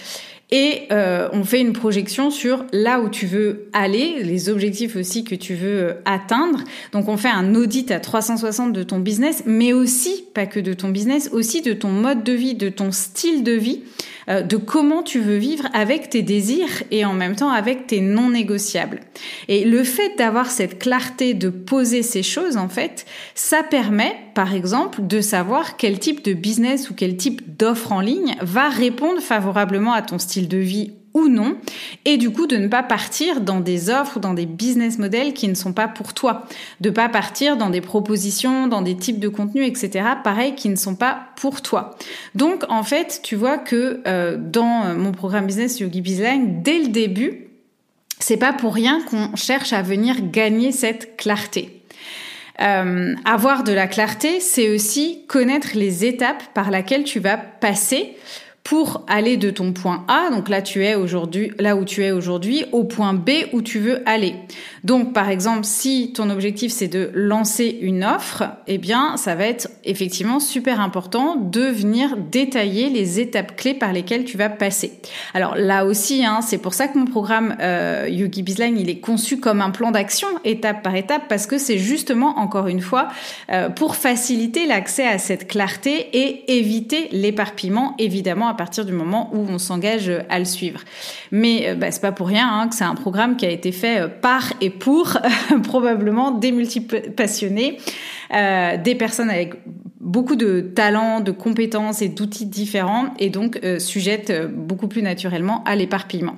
et 0.50 0.84
euh, 0.92 1.28
on 1.32 1.44
fait 1.44 1.60
une 1.60 1.74
projection 1.74 2.30
sur 2.30 2.64
là 2.72 3.00
où 3.00 3.10
tu 3.10 3.26
veux 3.26 3.68
aller, 3.74 4.22
les 4.22 4.48
objectifs 4.48 4.96
aussi 4.96 5.22
que 5.22 5.34
tu 5.34 5.54
veux 5.54 5.80
euh, 5.80 5.92
atteindre. 6.06 6.64
Donc 6.92 7.08
on 7.08 7.18
fait 7.18 7.28
un 7.28 7.54
audit 7.54 7.90
à 7.90 8.00
360 8.00 8.72
de 8.72 8.82
ton 8.82 8.98
business, 8.98 9.42
mais 9.44 9.74
aussi, 9.74 10.24
pas 10.32 10.46
que 10.46 10.60
de 10.60 10.72
ton 10.72 10.88
business, 10.88 11.28
aussi 11.32 11.60
de 11.60 11.74
ton 11.74 11.90
mode 11.90 12.24
de 12.24 12.32
vie, 12.32 12.54
de 12.54 12.70
ton 12.70 12.92
style 12.92 13.44
de 13.44 13.52
vie, 13.52 13.82
euh, 14.30 14.40
de 14.40 14.56
comment 14.56 15.02
tu 15.02 15.20
veux 15.20 15.36
vivre 15.36 15.68
avec 15.74 16.08
tes 16.08 16.22
désirs 16.22 16.82
et 16.90 17.04
en 17.04 17.12
même 17.12 17.36
temps 17.36 17.50
avec 17.50 17.86
tes 17.86 18.00
non 18.00 18.30
négociables. 18.30 19.00
Et 19.48 19.66
le 19.66 19.84
fait 19.84 20.16
d'avoir 20.16 20.50
cette 20.50 20.78
clarté 20.78 21.34
de 21.34 21.50
poser 21.50 22.02
ces 22.02 22.22
choses, 22.22 22.56
en 22.56 22.70
fait, 22.70 23.04
ça 23.34 23.62
permet, 23.62 24.16
par 24.38 24.54
exemple, 24.54 25.04
de 25.04 25.20
savoir 25.20 25.76
quel 25.76 25.98
type 25.98 26.24
de 26.24 26.32
business 26.32 26.90
ou 26.90 26.94
quel 26.94 27.16
type 27.16 27.58
d'offre 27.58 27.90
en 27.90 28.00
ligne 28.00 28.36
va 28.40 28.68
répondre 28.68 29.20
favorablement 29.20 29.92
à 29.92 30.00
ton 30.00 30.20
style 30.20 30.46
de 30.46 30.58
vie 30.58 30.92
ou 31.12 31.26
non, 31.26 31.56
et 32.04 32.18
du 32.18 32.30
coup 32.30 32.46
de 32.46 32.56
ne 32.56 32.68
pas 32.68 32.84
partir 32.84 33.40
dans 33.40 33.58
des 33.58 33.90
offres 33.90 34.20
dans 34.20 34.34
des 34.34 34.46
business 34.46 35.00
models 35.00 35.34
qui 35.34 35.48
ne 35.48 35.54
sont 35.54 35.72
pas 35.72 35.88
pour 35.88 36.14
toi, 36.14 36.46
de 36.80 36.88
pas 36.88 37.08
partir 37.08 37.56
dans 37.56 37.68
des 37.68 37.80
propositions, 37.80 38.68
dans 38.68 38.80
des 38.80 38.96
types 38.96 39.18
de 39.18 39.28
contenus, 39.28 39.66
etc. 39.66 40.06
Pareil, 40.22 40.54
qui 40.54 40.68
ne 40.68 40.76
sont 40.76 40.94
pas 40.94 41.18
pour 41.34 41.60
toi. 41.60 41.96
Donc 42.36 42.62
en 42.68 42.84
fait, 42.84 43.18
tu 43.24 43.34
vois 43.34 43.58
que 43.58 44.02
euh, 44.06 44.36
dans 44.38 44.94
mon 44.94 45.10
programme 45.10 45.46
business 45.46 45.80
Yogi 45.80 46.00
Bizline, 46.00 46.62
dès 46.62 46.78
le 46.78 46.90
début, 46.90 47.48
c'est 48.20 48.36
pas 48.36 48.52
pour 48.52 48.72
rien 48.72 49.02
qu'on 49.02 49.34
cherche 49.34 49.72
à 49.72 49.82
venir 49.82 50.30
gagner 50.30 50.70
cette 50.70 51.16
clarté. 51.16 51.77
Euh, 52.60 53.14
avoir 53.24 53.62
de 53.62 53.72
la 53.72 53.86
clarté, 53.86 54.40
c'est 54.40 54.68
aussi 54.68 55.24
connaître 55.28 55.70
les 55.74 56.04
étapes 56.04 56.42
par 56.54 56.70
lesquelles 56.70 57.04
tu 57.04 57.20
vas 57.20 57.36
passer 57.36 58.16
pour 58.68 59.02
aller 59.06 59.38
de 59.38 59.48
ton 59.48 59.72
point 59.72 60.04
A, 60.08 60.28
donc 60.28 60.50
là 60.50 60.60
tu 60.60 60.84
es 60.84 60.94
aujourd'hui, 60.94 61.52
là 61.58 61.74
où 61.74 61.86
tu 61.86 62.04
es 62.04 62.10
aujourd'hui, 62.10 62.66
au 62.72 62.84
point 62.84 63.14
B 63.14 63.30
où 63.54 63.62
tu 63.62 63.78
veux 63.78 64.06
aller. 64.06 64.34
Donc 64.84 65.14
par 65.14 65.30
exemple, 65.30 65.64
si 65.64 66.12
ton 66.12 66.28
objectif 66.28 66.70
c'est 66.70 66.86
de 66.86 67.10
lancer 67.14 67.78
une 67.80 68.04
offre, 68.04 68.44
eh 68.66 68.76
bien 68.76 69.16
ça 69.16 69.34
va 69.34 69.46
être 69.46 69.70
effectivement 69.84 70.38
super 70.38 70.82
important 70.82 71.36
de 71.36 71.62
venir 71.62 72.18
détailler 72.18 72.90
les 72.90 73.20
étapes 73.20 73.56
clés 73.56 73.72
par 73.72 73.94
lesquelles 73.94 74.26
tu 74.26 74.36
vas 74.36 74.50
passer. 74.50 75.00
Alors 75.32 75.56
là 75.56 75.86
aussi, 75.86 76.26
hein, 76.26 76.40
c'est 76.42 76.58
pour 76.58 76.74
ça 76.74 76.88
que 76.88 76.98
mon 76.98 77.06
programme 77.06 77.56
euh, 77.62 78.06
Yogi 78.10 78.42
Bizline 78.42 78.76
il 78.78 78.90
est 78.90 79.00
conçu 79.00 79.40
comme 79.40 79.62
un 79.62 79.70
plan 79.70 79.92
d'action 79.92 80.28
étape 80.44 80.82
par 80.82 80.94
étape 80.94 81.22
parce 81.30 81.46
que 81.46 81.56
c'est 81.56 81.78
justement 81.78 82.38
encore 82.38 82.66
une 82.66 82.82
fois 82.82 83.08
euh, 83.50 83.70
pour 83.70 83.96
faciliter 83.96 84.66
l'accès 84.66 85.06
à 85.06 85.16
cette 85.16 85.48
clarté 85.48 86.10
et 86.12 86.58
éviter 86.58 87.08
l'éparpillement 87.12 87.94
évidemment 87.98 88.57
partir 88.58 88.84
du 88.84 88.92
moment 88.92 89.30
où 89.32 89.46
on 89.48 89.58
s'engage 89.58 90.12
à 90.28 90.38
le 90.38 90.44
suivre. 90.44 90.80
Mais 91.32 91.68
euh, 91.68 91.74
bah, 91.74 91.90
c'est 91.90 92.02
pas 92.02 92.12
pour 92.12 92.28
rien 92.28 92.46
hein, 92.46 92.68
que 92.68 92.74
c'est 92.74 92.84
un 92.84 92.94
programme 92.94 93.36
qui 93.36 93.46
a 93.46 93.50
été 93.50 93.72
fait 93.72 94.00
euh, 94.00 94.08
par 94.08 94.52
et 94.60 94.68
pour 94.68 95.16
probablement 95.62 96.32
des 96.32 96.52
multiples 96.52 97.12
passionnés, 97.12 97.78
euh, 98.34 98.76
des 98.76 98.94
personnes 98.94 99.30
avec 99.30 99.54
beaucoup 100.00 100.36
de 100.36 100.60
talents, 100.60 101.20
de 101.20 101.32
compétences 101.32 102.02
et 102.02 102.08
d'outils 102.08 102.46
différents 102.46 103.14
et 103.18 103.30
donc 103.30 103.60
euh, 103.64 103.78
sujettes 103.78 104.32
beaucoup 104.50 104.88
plus 104.88 105.02
naturellement 105.02 105.62
à 105.64 105.76
l'éparpillement. 105.76 106.36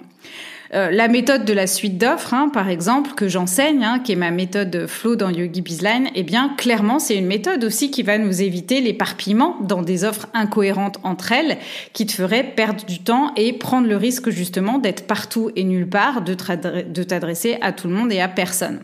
Euh, 0.72 0.90
la 0.90 1.08
méthode 1.08 1.44
de 1.44 1.52
la 1.52 1.66
suite 1.66 1.98
d'offres, 1.98 2.32
hein, 2.32 2.48
par 2.48 2.68
exemple, 2.68 3.12
que 3.14 3.28
j'enseigne, 3.28 3.84
hein, 3.84 3.98
qui 3.98 4.12
est 4.12 4.16
ma 4.16 4.30
méthode 4.30 4.86
flow 4.86 5.16
dans 5.16 5.30
Yogi 5.30 5.62
Bizline, 5.62 6.08
eh 6.14 6.22
bien, 6.22 6.54
clairement, 6.56 7.00
c'est 7.00 7.16
une 7.16 7.26
méthode 7.26 7.64
aussi 7.64 7.90
qui 7.90 8.04
va 8.04 8.18
nous 8.18 8.40
éviter 8.40 8.80
l'éparpillement 8.80 9.56
dans 9.62 9.82
des 9.82 10.04
offres 10.04 10.28
incohérentes 10.32 10.98
entre 11.02 11.32
elles, 11.32 11.58
qui 11.92 12.06
te 12.06 12.12
ferait 12.12 12.44
perdre 12.44 12.84
du 12.84 13.00
temps 13.00 13.32
et 13.36 13.52
prendre 13.52 13.88
le 13.88 13.96
risque 13.96 14.30
justement 14.30 14.78
d'être 14.78 15.06
partout 15.06 15.50
et 15.56 15.64
nulle 15.64 15.88
part, 15.88 16.22
de 16.22 17.02
t'adresser 17.02 17.58
à 17.60 17.72
tout 17.72 17.88
le 17.88 17.94
monde 17.94 18.12
et 18.12 18.20
à 18.20 18.28
personne. 18.28 18.80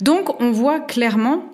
Donc, 0.00 0.40
on 0.40 0.50
voit 0.50 0.80
clairement 0.80 1.44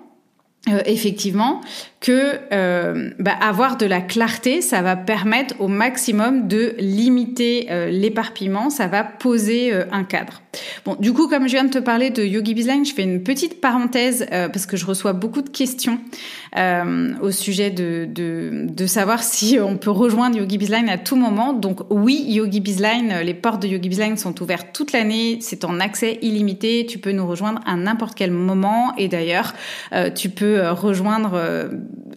euh, 0.69 0.81
effectivement 0.85 1.61
que 1.99 2.39
euh, 2.53 3.09
bah, 3.17 3.31
avoir 3.31 3.77
de 3.77 3.85
la 3.85 4.01
clarté, 4.01 4.61
ça 4.61 4.81
va 4.81 4.95
permettre 4.95 5.55
au 5.59 5.67
maximum 5.67 6.47
de 6.47 6.75
limiter 6.77 7.67
euh, 7.71 7.89
l'éparpillement, 7.89 8.69
ça 8.69 8.87
va 8.87 9.03
poser 9.03 9.73
euh, 9.73 9.85
un 9.91 10.03
cadre. 10.03 10.43
Bon, 10.85 10.95
du 10.99 11.11
coup, 11.11 11.27
comme 11.27 11.47
je 11.47 11.53
viens 11.53 11.63
de 11.63 11.71
te 11.71 11.79
parler 11.79 12.11
de 12.11 12.23
Yogi 12.23 12.53
Bizline, 12.53 12.85
je 12.85 12.93
fais 12.93 13.03
une 13.03 13.23
petite 13.23 13.61
parenthèse 13.61 14.25
parce 14.31 14.65
que 14.65 14.75
je 14.75 14.87
reçois 14.87 15.13
beaucoup 15.13 15.43
de 15.43 15.49
questions 15.49 15.99
au 17.21 17.29
sujet 17.29 17.69
de, 17.69 18.07
de, 18.09 18.65
de, 18.67 18.85
savoir 18.87 19.21
si 19.21 19.59
on 19.59 19.77
peut 19.77 19.91
rejoindre 19.91 20.37
Yogi 20.37 20.57
Bizline 20.57 20.89
à 20.89 20.97
tout 20.97 21.15
moment. 21.15 21.53
Donc 21.53 21.81
oui, 21.91 22.25
Yogi 22.27 22.59
Bizline, 22.59 23.19
les 23.23 23.35
portes 23.35 23.61
de 23.61 23.67
Yogi 23.67 23.87
Bizline 23.87 24.17
sont 24.17 24.41
ouvertes 24.41 24.69
toute 24.73 24.93
l'année, 24.93 25.37
c'est 25.41 25.63
en 25.63 25.79
accès 25.79 26.17
illimité, 26.23 26.87
tu 26.89 26.97
peux 26.97 27.11
nous 27.11 27.27
rejoindre 27.27 27.61
à 27.67 27.75
n'importe 27.75 28.15
quel 28.15 28.31
moment 28.31 28.95
et 28.97 29.07
d'ailleurs, 29.09 29.53
tu 30.15 30.29
peux 30.29 30.71
rejoindre 30.71 31.39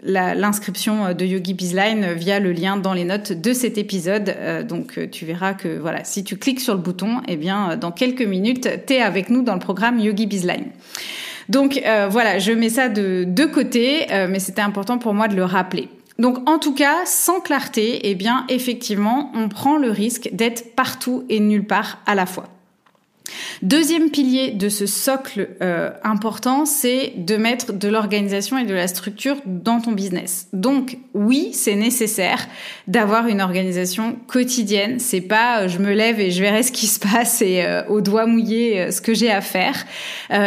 l'inscription 0.03 1.15
de 1.15 1.25
Yogi 1.25 1.55
Bizline 1.55 2.12
via 2.12 2.41
le 2.41 2.53
lien 2.53 2.77
dans 2.77 2.95
les 2.95 3.05
notes 3.05 3.33
de 3.33 3.53
cet 3.53 3.79
épisode. 3.79 4.35
Euh, 4.37 4.62
donc 4.62 4.99
euh, 4.99 5.07
tu 5.11 5.25
verras 5.25 5.55
que 5.55 5.79
voilà, 5.79 6.05
si 6.05 6.25
tu 6.25 6.37
cliques 6.37 6.61
sur 6.61 6.75
le 6.75 6.81
bouton, 6.81 7.21
eh 7.29 7.37
bien 7.37 7.77
dans 7.77 7.93
quelques 7.93 8.23
minutes, 8.23 8.69
tu 8.87 8.95
es 8.95 9.03
avec 9.03 9.31
nous 9.31 9.43
dans 9.43 9.55
le 9.55 9.61
programme 9.61 9.99
Yogi 9.99 10.27
Bizline. 10.27 10.67
Donc 11.49 11.81
euh, 11.85 12.09
voilà, 12.09 12.39
je 12.39 12.53
mets 12.53 12.69
ça 12.69 12.89
de, 12.89 13.25
de 13.27 13.45
côté, 13.45 14.07
mais 14.29 14.39
c'était 14.39 14.62
important 14.62 14.99
pour 14.99 15.15
moi 15.15 15.29
de 15.29 15.35
le 15.35 15.45
rappeler. 15.45 15.89
Donc 16.19 16.49
en 16.49 16.59
tout 16.59 16.75
cas, 16.75 16.99
sans 17.07 17.41
clarté, 17.41 18.00
eh 18.09 18.15
bien 18.15 18.45
effectivement, 18.49 19.33
on 19.35 19.49
prend 19.49 19.79
le 19.79 19.91
risque 19.91 20.31
d'être 20.33 20.75
partout 20.77 21.25
et 21.29 21.41
nulle 21.41 21.67
part 21.67 21.99
à 22.07 22.15
la 22.15 22.27
fois. 22.27 22.49
Deuxième 23.63 24.11
pilier 24.11 24.53
de 24.53 24.69
ce 24.69 24.87
socle 24.87 25.51
euh, 25.61 25.91
important, 26.03 26.65
c'est 26.65 27.13
de 27.17 27.37
mettre 27.37 27.73
de 27.73 27.89
l'organisation 27.89 28.59
et 28.59 28.65
de 28.65 28.75
la 28.75 28.89
structure 28.89 29.37
dans 29.45 29.81
ton 29.81 29.93
business. 29.93 30.49
Donc 30.53 30.99
oui, 31.15 31.51
c'est 31.53 31.75
nécessaire 31.75 32.49
d'avoir 32.87 33.27
une 33.27 33.41
organisation 33.41 34.17
quotidienne. 34.27 34.99
C'est 34.99 35.21
pas 35.21 35.63
euh, 35.63 35.69
je 35.69 35.79
me 35.79 35.93
lève 35.93 36.21
et 36.21 36.31
je 36.31 36.41
verrai 36.41 36.63
ce 36.63 36.73
qui 36.73 36.87
se 36.87 36.99
passe 36.99 37.43
et 37.43 37.63
euh, 37.63 37.85
au 37.89 38.01
doigt 38.01 38.27
mouillé 38.27 38.91
ce 38.91 39.01
que 39.01 39.15
j'ai 39.15 39.31
à 39.31 39.41
faire. 39.41 39.87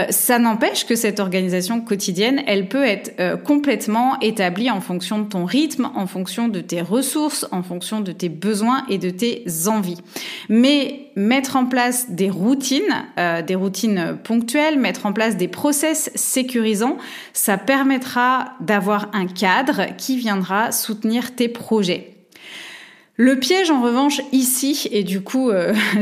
ça 0.10 0.40
n'empêche 0.40 0.86
que 0.86 0.96
cette 0.96 1.20
organisation 1.20 1.82
quotidienne, 1.82 2.42
elle 2.48 2.68
peut 2.68 2.84
être 2.84 3.42
complètement 3.44 4.20
établie 4.22 4.70
en 4.72 4.82
fonction 4.82 5.20
de 5.20 5.28
ton 5.28 5.46
rythme, 5.46 5.90
en 5.96 6.08
fonction 6.08 6.48
de 6.48 6.62
tes 6.62 6.82
ressources, 6.82 7.48
en 7.52 7.64
fonction 7.64 8.02
de 8.02 8.12
tes 8.12 8.30
besoins 8.30 8.86
et 8.90 8.98
de 8.98 9.10
tes 9.10 9.46
envies. 9.68 10.02
Mais 10.50 11.12
mettre 11.16 11.56
en 11.56 11.66
place 11.66 12.10
des 12.10 12.30
routines, 12.30 13.06
euh, 13.18 13.42
des 13.42 13.56
routines 13.56 14.18
ponctuelles, 14.24 14.80
mettre 14.80 15.06
en 15.06 15.14
place 15.14 15.38
des 15.38 15.48
process 15.48 16.12
sécurisants, 16.16 16.98
ça 17.34 17.58
permettra 17.58 18.54
d'avoir 18.60 19.10
un 19.14 19.28
cadre 19.28 19.96
qui 19.98 20.18
viendra 20.18 20.72
soutenir 20.72 21.36
tes 21.36 21.48
projets. 21.48 22.13
Le 23.16 23.36
piège, 23.38 23.70
en 23.70 23.84
revanche, 23.84 24.22
ici, 24.32 24.88
et 24.92 25.04
du 25.04 25.22
coup, 25.22 25.52
euh, 25.52 25.72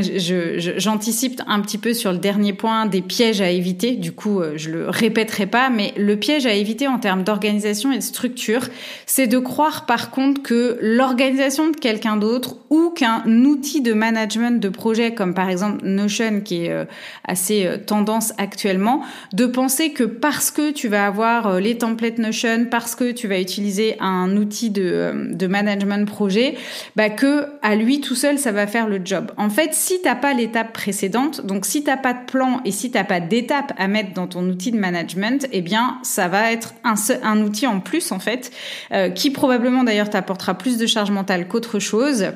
j'anticipe 0.78 1.42
un 1.46 1.60
petit 1.60 1.76
peu 1.76 1.92
sur 1.92 2.10
le 2.10 2.16
dernier 2.16 2.54
point 2.54 2.86
des 2.86 3.02
pièges 3.02 3.42
à 3.42 3.50
éviter. 3.50 3.92
Du 3.92 4.12
coup, 4.12 4.40
euh, 4.40 4.54
je 4.56 4.70
le 4.70 4.88
répéterai 4.88 5.44
pas, 5.44 5.68
mais 5.68 5.92
le 5.98 6.16
piège 6.16 6.46
à 6.46 6.54
éviter 6.54 6.88
en 6.88 6.98
termes 6.98 7.22
d'organisation 7.22 7.92
et 7.92 7.98
de 7.98 8.02
structure, 8.02 8.62
c'est 9.04 9.26
de 9.26 9.38
croire 9.38 9.84
par 9.84 10.10
contre 10.10 10.40
que 10.40 10.78
l'organisation 10.80 11.68
de 11.68 11.76
quelqu'un 11.76 12.16
d'autre 12.16 12.56
ou 12.70 12.88
qu'un 12.88 13.22
outil 13.44 13.82
de 13.82 13.92
management 13.92 14.58
de 14.58 14.70
projet, 14.70 15.12
comme 15.12 15.34
par 15.34 15.50
exemple 15.50 15.84
Notion, 15.84 16.40
qui 16.40 16.64
est 16.64 16.70
euh, 16.70 16.86
assez 17.28 17.68
tendance 17.86 18.32
actuellement, 18.38 19.02
de 19.34 19.44
penser 19.44 19.92
que 19.92 20.04
parce 20.04 20.50
que 20.50 20.70
tu 20.70 20.88
vas 20.88 21.04
avoir 21.04 21.60
les 21.60 21.76
templates 21.76 22.16
Notion, 22.16 22.68
parce 22.70 22.94
que 22.94 23.12
tu 23.12 23.28
vas 23.28 23.38
utiliser 23.38 23.96
un 24.00 24.34
outil 24.38 24.70
de, 24.70 25.28
de 25.30 25.46
management 25.46 26.08
projet, 26.08 26.54
bah, 26.96 27.01
bah, 27.02 27.10
que 27.10 27.46
à 27.62 27.74
lui 27.74 28.00
tout 28.00 28.14
seul 28.14 28.38
ça 28.38 28.52
va 28.52 28.68
faire 28.68 28.88
le 28.88 29.00
job. 29.04 29.32
En 29.36 29.50
fait, 29.50 29.74
si 29.74 30.00
t'as 30.02 30.14
pas 30.14 30.34
l'étape 30.34 30.72
précédente, 30.72 31.44
donc 31.44 31.66
si 31.66 31.82
t'as 31.82 31.96
pas 31.96 32.12
de 32.12 32.24
plan 32.26 32.60
et 32.64 32.70
si 32.70 32.92
t'as 32.92 33.02
pas 33.02 33.18
d'étape 33.18 33.72
à 33.76 33.88
mettre 33.88 34.12
dans 34.12 34.28
ton 34.28 34.48
outil 34.48 34.70
de 34.70 34.78
management, 34.78 35.48
eh 35.50 35.62
bien 35.62 35.98
ça 36.04 36.28
va 36.28 36.52
être 36.52 36.74
un, 36.84 37.40
outil 37.42 37.66
en 37.66 37.80
plus 37.80 38.12
en 38.12 38.20
fait, 38.20 38.52
euh, 38.92 39.10
qui 39.10 39.30
probablement 39.30 39.82
d'ailleurs 39.82 40.10
t'apportera 40.10 40.54
plus 40.54 40.78
de 40.78 40.86
charge 40.86 41.10
mentale 41.10 41.48
qu'autre 41.48 41.80
chose 41.80 42.26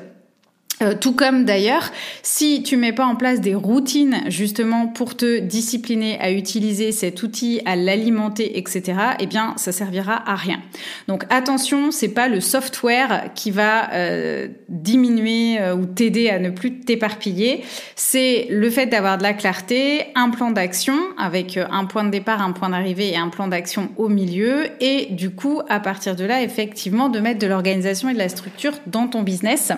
euh, 0.83 0.93
tout 0.99 1.13
comme 1.13 1.43
d'ailleurs, 1.43 1.91
si 2.21 2.61
tu 2.61 2.77
mets 2.77 2.93
pas 2.93 3.05
en 3.05 3.15
place 3.15 3.41
des 3.41 3.55
routines 3.55 4.21
justement 4.27 4.85
pour 4.85 5.17
te 5.17 5.39
discipliner 5.39 6.19
à 6.19 6.31
utiliser 6.31 6.91
cet 6.91 7.23
outil, 7.23 7.61
à 7.65 7.75
l'alimenter, 7.75 8.59
etc., 8.59 8.93
eh 9.19 9.25
bien, 9.25 9.53
ça 9.57 9.71
servira 9.71 10.29
à 10.29 10.35
rien. 10.35 10.59
Donc 11.07 11.23
attention, 11.31 11.89
c'est 11.89 12.09
pas 12.09 12.27
le 12.27 12.41
software 12.41 13.31
qui 13.33 13.49
va 13.49 13.91
euh, 13.93 14.47
diminuer 14.69 15.59
euh, 15.59 15.75
ou 15.75 15.85
t'aider 15.85 16.29
à 16.29 16.37
ne 16.37 16.51
plus 16.51 16.79
t'éparpiller. 16.79 17.63
C'est 17.95 18.45
le 18.51 18.69
fait 18.69 18.85
d'avoir 18.85 19.17
de 19.17 19.23
la 19.23 19.33
clarté, 19.33 20.05
un 20.13 20.29
plan 20.29 20.51
d'action 20.51 20.95
avec 21.17 21.57
un 21.57 21.85
point 21.85 22.03
de 22.03 22.11
départ, 22.11 22.43
un 22.43 22.51
point 22.51 22.69
d'arrivée 22.69 23.13
et 23.13 23.17
un 23.17 23.29
plan 23.29 23.47
d'action 23.47 23.89
au 23.97 24.09
milieu, 24.09 24.65
et 24.79 25.07
du 25.09 25.31
coup, 25.31 25.61
à 25.69 25.79
partir 25.79 26.15
de 26.15 26.23
là, 26.23 26.43
effectivement, 26.43 27.09
de 27.09 27.19
mettre 27.19 27.39
de 27.39 27.47
l'organisation 27.47 28.09
et 28.09 28.13
de 28.13 28.19
la 28.19 28.29
structure 28.29 28.73
dans 28.85 29.07
ton 29.07 29.23
business 29.23 29.71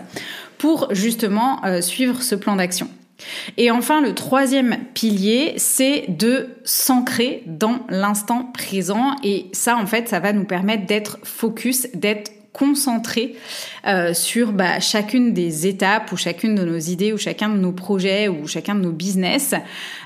pour 0.59 0.93
justement 0.93 1.61
suivre 1.81 2.21
ce 2.21 2.35
plan 2.35 2.55
d'action. 2.55 2.87
Et 3.57 3.71
enfin, 3.71 4.01
le 4.01 4.13
troisième 4.13 4.77
pilier, 4.93 5.53
c'est 5.57 6.05
de 6.07 6.49
s'ancrer 6.63 7.43
dans 7.45 7.79
l'instant 7.89 8.45
présent. 8.53 9.15
Et 9.23 9.47
ça, 9.51 9.77
en 9.77 9.85
fait, 9.85 10.07
ça 10.07 10.19
va 10.19 10.33
nous 10.33 10.45
permettre 10.45 10.85
d'être 10.85 11.19
focus, 11.23 11.87
d'être 11.93 12.31
concentré 12.51 13.35
euh, 13.87 14.13
sur 14.13 14.51
bah, 14.51 14.79
chacune 14.79 15.33
des 15.33 15.67
étapes 15.67 16.11
ou 16.11 16.17
chacune 16.17 16.55
de 16.55 16.65
nos 16.65 16.79
idées 16.79 17.13
ou 17.13 17.17
chacun 17.17 17.47
de 17.47 17.57
nos 17.57 17.71
projets 17.71 18.27
ou 18.27 18.47
chacun 18.47 18.75
de 18.75 18.81
nos 18.81 18.91
business. 18.91 19.53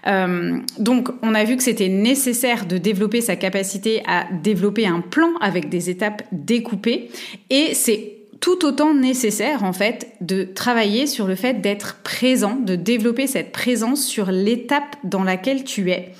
Euh, 0.08 0.60
donc, 0.78 1.10
on 1.22 1.34
a 1.34 1.44
vu 1.46 1.56
que 1.56 1.64
c'était 1.64 1.90
nécessaire 1.90 2.66
de 2.66 2.78
développer 2.78 3.22
sa 3.22 3.38
capacité 3.38 4.04
à 4.08 4.26
développer 4.44 4.86
un 4.86 5.00
plan 5.00 5.30
avec 5.42 5.70
des 5.70 5.90
étapes 5.90 6.22
découpées 6.32 7.10
et 7.50 7.74
c'est 7.74 8.23
tout 8.44 8.66
autant 8.66 8.94
nécessaire 8.94 9.64
en 9.64 9.72
fait 9.72 10.18
de 10.20 10.44
travailler 10.44 11.08
sur 11.08 11.28
le 11.28 11.36
fait 11.36 11.62
d'être 11.62 12.00
présent, 12.04 12.58
de 12.58 12.76
développer 12.76 13.26
cette 13.26 13.54
présence 13.54 14.04
sur 14.04 14.32
l'étape 14.32 14.98
dans 15.06 15.24
laquelle 15.24 15.64
tu 15.64 15.92
es 15.92 16.12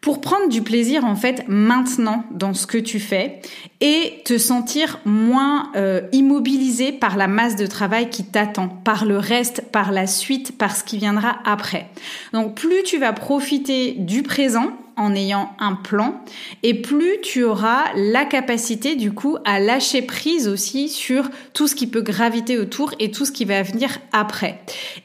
pour 0.00 0.20
prendre 0.20 0.48
du 0.48 0.62
plaisir 0.62 1.04
en 1.04 1.16
fait 1.16 1.42
maintenant 1.48 2.22
dans 2.30 2.54
ce 2.54 2.68
que 2.68 2.78
tu 2.78 3.00
fais 3.00 3.40
et 3.80 4.22
te 4.24 4.38
sentir 4.38 5.00
moins 5.04 5.72
euh, 5.74 6.02
immobilisé 6.12 6.92
par 6.92 7.16
la 7.16 7.26
masse 7.26 7.56
de 7.56 7.66
travail 7.66 8.10
qui 8.10 8.24
t'attend, 8.24 8.68
par 8.68 9.04
le 9.04 9.18
reste, 9.18 9.64
par 9.72 9.90
la 9.90 10.06
suite, 10.06 10.56
par 10.56 10.76
ce 10.76 10.84
qui 10.84 10.98
viendra 10.98 11.38
après. 11.44 11.88
Donc 12.32 12.54
plus 12.54 12.84
tu 12.84 12.98
vas 12.98 13.12
profiter 13.12 13.94
du 13.98 14.22
présent, 14.22 14.70
en 14.96 15.14
ayant 15.14 15.52
un 15.58 15.74
plan 15.74 16.20
et 16.62 16.74
plus 16.74 17.20
tu 17.22 17.44
auras 17.44 17.84
la 17.94 18.24
capacité 18.24 18.96
du 18.96 19.12
coup 19.12 19.36
à 19.44 19.60
lâcher 19.60 20.02
prise 20.02 20.48
aussi 20.48 20.88
sur 20.88 21.28
tout 21.52 21.68
ce 21.68 21.74
qui 21.74 21.86
peut 21.86 22.00
graviter 22.00 22.58
autour 22.58 22.94
et 22.98 23.10
tout 23.10 23.24
ce 23.24 23.32
qui 23.32 23.44
va 23.44 23.62
venir 23.62 23.98
après. 24.12 24.60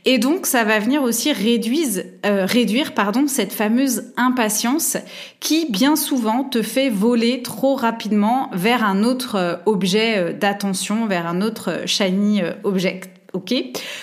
Et 0.06 0.18
donc 0.18 0.46
ça 0.46 0.64
va 0.64 0.80
venir 0.80 1.04
aussi 1.04 1.32
réduire, 1.32 2.04
euh, 2.26 2.46
réduire 2.46 2.94
pardon, 2.94 3.28
cette 3.28 3.54
fameuse 3.54 4.14
impatience 4.18 4.98
qui 5.40 5.68
bien 5.70 5.96
souvent 5.96 6.44
te 6.44 6.62
fait 6.62 6.90
voler 6.90 7.42
trop 7.42 7.76
rapidement 7.76 8.50
vers 8.54 8.84
un 8.84 9.04
autre 9.04 9.36
euh, 9.36 9.56
objet 9.66 10.18
euh, 10.18 10.34
d'attention, 10.34 11.06
vers 11.06 11.28
un 11.28 11.42
autre 11.42 11.82
shiny 11.86 12.42
object. 12.64 13.10
Ok? 13.34 13.54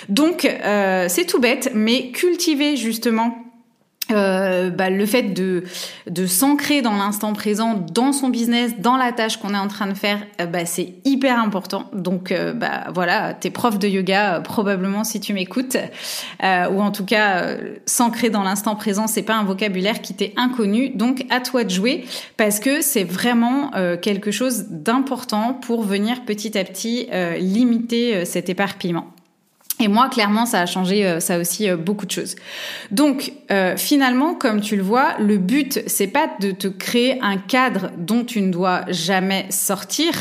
Donc 0.09 0.49
c'est 1.09 1.27
tout 1.27 1.39
bête, 1.39 1.73
mais 1.75 2.13
cultiver 2.13 2.77
justement 2.77 3.48
euh, 4.11 4.71
bah, 4.71 4.89
le 4.89 5.05
fait 5.05 5.35
de, 5.35 5.65
s'ancrer 6.27 6.83
dans 6.83 6.95
l'instant 6.95 7.33
présent, 7.33 7.75
dans 7.75 8.13
son 8.13 8.29
business, 8.29 8.73
dans 8.79 8.97
la 8.97 9.13
tâche 9.13 9.37
qu'on 9.37 9.55
est 9.55 9.59
en 9.59 9.69
train 9.69 9.87
de 9.87 9.95
faire, 9.95 10.19
euh, 10.41 10.47
bah, 10.47 10.65
c'est 10.65 10.95
hyper 11.05 11.39
important. 11.39 11.85
Donc 11.93 12.33
euh, 12.33 12.53
bah, 12.53 12.87
voilà, 12.95 13.35
t'es 13.35 13.51
prof 13.51 13.79
de 13.79 13.87
yoga 13.87 14.41
probablement 14.41 15.05
si 15.05 15.21
tu 15.21 15.33
m'écoutes, 15.33 15.77
ou 16.43 16.81
en 16.81 16.91
tout 16.91 17.05
cas 17.05 17.57
s'ancrer 17.87 18.31
dans 18.31 18.43
l'instant 18.43 18.77
présent, 18.77 19.07
c'est 19.07 19.23
pas 19.23 19.35
un 19.35 19.45
vocabulaire 19.45 20.01
qui 20.01 20.15
t'est 20.15 20.33
inconnu. 20.37 20.91
Donc 20.91 21.25
à 21.31 21.41
toi 21.41 21.65
de 21.65 21.71
jouer 21.71 22.05
parce 22.37 22.61
que 22.61 22.81
c'est 22.81 23.05
vraiment 23.05 23.71
quelque 24.01 24.31
chose 24.31 24.67
d'important 24.71 25.55
pour 25.55 25.83
venir 25.83 26.25
petit 26.25 26.57
à 26.57 26.65
petit 26.65 27.09
limiter 27.39 28.25
cet 28.25 28.49
éparpillement. 28.49 29.13
Et 29.81 29.89
moi, 29.89 30.09
clairement, 30.09 30.45
ça 30.45 30.61
a 30.61 30.67
changé 30.67 31.07
euh, 31.07 31.21
ça 31.21 31.39
aussi 31.39 31.69
euh, 31.69 31.77
beaucoup 31.77 32.07
de 32.07 32.11
choses. 32.11 32.35
Donc, 32.91 33.33
euh, 33.51 33.77
finalement, 33.77 34.35
comme 34.35 34.61
tu 34.61 34.77
le 34.77 34.83
vois, 34.83 35.17
le 35.19 35.39
but, 35.39 35.83
c'est 35.87 36.09
pas 36.09 36.29
de 36.41 36.51
te 36.51 36.67
créer 36.67 37.19
un 37.23 37.37
cadre 37.37 37.91
dont 37.97 38.25
tu 38.25 38.41
ne 38.43 38.51
dois 38.51 38.83
jamais 38.89 39.47
sortir. 39.51 40.13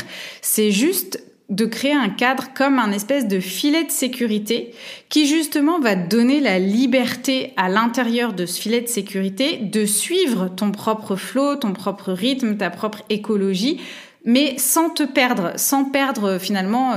C'est 0.42 0.70
juste 0.70 1.22
de 1.48 1.64
créer 1.64 1.94
un 1.94 2.10
cadre 2.10 2.48
comme 2.54 2.78
un 2.78 2.92
espèce 2.92 3.26
de 3.26 3.40
filet 3.40 3.82
de 3.82 3.90
sécurité 3.90 4.74
qui 5.08 5.26
justement 5.26 5.80
va 5.80 5.96
donner 5.96 6.40
la 6.40 6.58
liberté 6.58 7.54
à 7.56 7.70
l'intérieur 7.70 8.34
de 8.34 8.44
ce 8.44 8.60
filet 8.60 8.82
de 8.82 8.86
sécurité 8.86 9.56
de 9.56 9.86
suivre 9.86 10.48
ton 10.48 10.72
propre 10.72 11.16
flot, 11.16 11.56
ton 11.56 11.72
propre 11.72 12.12
rythme, 12.12 12.58
ta 12.58 12.68
propre 12.68 13.02
écologie, 13.08 13.80
mais 14.26 14.58
sans 14.58 14.90
te 14.90 15.04
perdre, 15.04 15.52
sans 15.56 15.86
perdre 15.86 16.36
finalement 16.36 16.92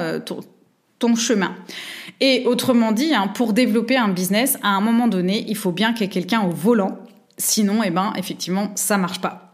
ton 1.00 1.16
chemin. 1.16 1.56
Et 2.24 2.44
autrement 2.46 2.92
dit, 2.92 3.14
hein, 3.16 3.28
pour 3.28 3.52
développer 3.52 3.98
un 3.98 4.08
business, 4.08 4.58
à 4.62 4.70
un 4.70 4.82
moment 4.82 5.08
donné, 5.08 5.44
il 5.48 5.58
faut 5.58 5.72
bien 5.72 5.92
qu'il 5.92 6.04
y 6.04 6.06
ait 6.06 6.10
quelqu'un 6.10 6.42
au 6.42 6.52
volant. 6.52 7.00
Sinon, 7.38 7.82
eh 7.84 7.90
ben, 7.90 8.14
effectivement, 8.16 8.72
ça 8.76 8.98
marche 8.98 9.20
pas. 9.20 9.51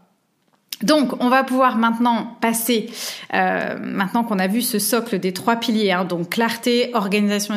Donc, 0.82 1.20
on 1.20 1.28
va 1.28 1.42
pouvoir 1.42 1.76
maintenant 1.76 2.36
passer, 2.40 2.88
euh, 3.34 3.76
maintenant 3.80 4.22
qu'on 4.22 4.38
a 4.38 4.46
vu 4.46 4.62
ce 4.62 4.78
socle 4.78 5.18
des 5.18 5.32
trois 5.32 5.56
piliers, 5.56 5.90
hein, 5.90 6.04
donc 6.04 6.30
clarté, 6.30 6.90
organisation 6.94 7.54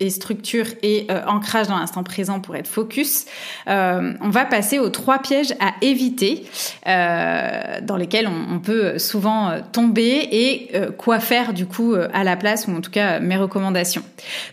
et, 0.00 0.10
structure 0.10 0.66
et 0.82 1.06
euh, 1.10 1.20
ancrage 1.26 1.68
dans 1.68 1.78
l'instant 1.78 2.02
présent 2.02 2.40
pour 2.40 2.56
être 2.56 2.66
focus, 2.66 3.26
euh, 3.68 4.14
on 4.20 4.30
va 4.30 4.46
passer 4.46 4.78
aux 4.78 4.88
trois 4.88 5.18
pièges 5.18 5.52
à 5.60 5.72
éviter, 5.82 6.46
dans 6.86 7.96
lesquels 7.96 8.28
on, 8.28 8.54
on, 8.54 8.58
peut 8.58 8.98
souvent 8.98 9.60
tomber 9.72 10.28
et 10.30 10.70
quoi 10.98 11.20
faire 11.20 11.52
du 11.52 11.66
coup 11.66 11.94
à 11.94 12.24
la 12.24 12.36
place, 12.36 12.66
ou 12.66 12.76
en 12.76 12.80
tout 12.80 12.90
cas 12.90 13.20
mes 13.20 13.36
recommandations. 13.36 14.02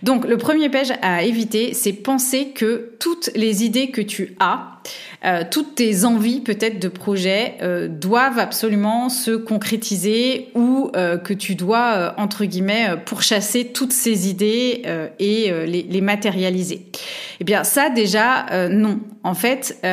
Donc, 0.04 0.26
le 0.26 0.38
premier 0.38 0.70
piège 0.70 0.94
à 1.02 1.24
éviter, 1.24 1.74
c'est 1.74 1.94
penser 1.94 2.50
que 2.50 2.92
toutes 3.00 3.30
les 3.36 3.64
idées 3.64 3.92
que 3.92 4.02
tu 4.02 4.36
as, 4.40 4.79
euh, 5.26 5.44
toutes 5.50 5.76
tes 5.76 6.06
envies 6.06 6.40
peut-être 6.40 6.80
de 6.80 6.88
projet 6.88 7.56
euh, 7.62 7.90
doivent 7.90 8.40
absolument 8.40 9.10
se 9.10 9.32
concrétiser 9.32 10.48
ou 10.56 10.92
euh, 10.96 11.18
que 11.18 11.34
tu 11.34 11.56
dois 11.56 12.14
entre 12.18 12.46
guillemets 12.46 12.96
pourchasser 13.06 13.66
toutes 13.66 13.92
ces 13.92 14.30
idées 14.30 14.84
et 15.20 15.52
les, 15.52 15.84
les, 15.84 16.02
matérialiser. 16.02 16.86
Eh 17.40 17.44
bien 17.44 17.64
ça 17.64 17.90
déjà 17.90 18.70
non. 18.70 19.00
En 19.24 19.34
fait, 19.34 19.84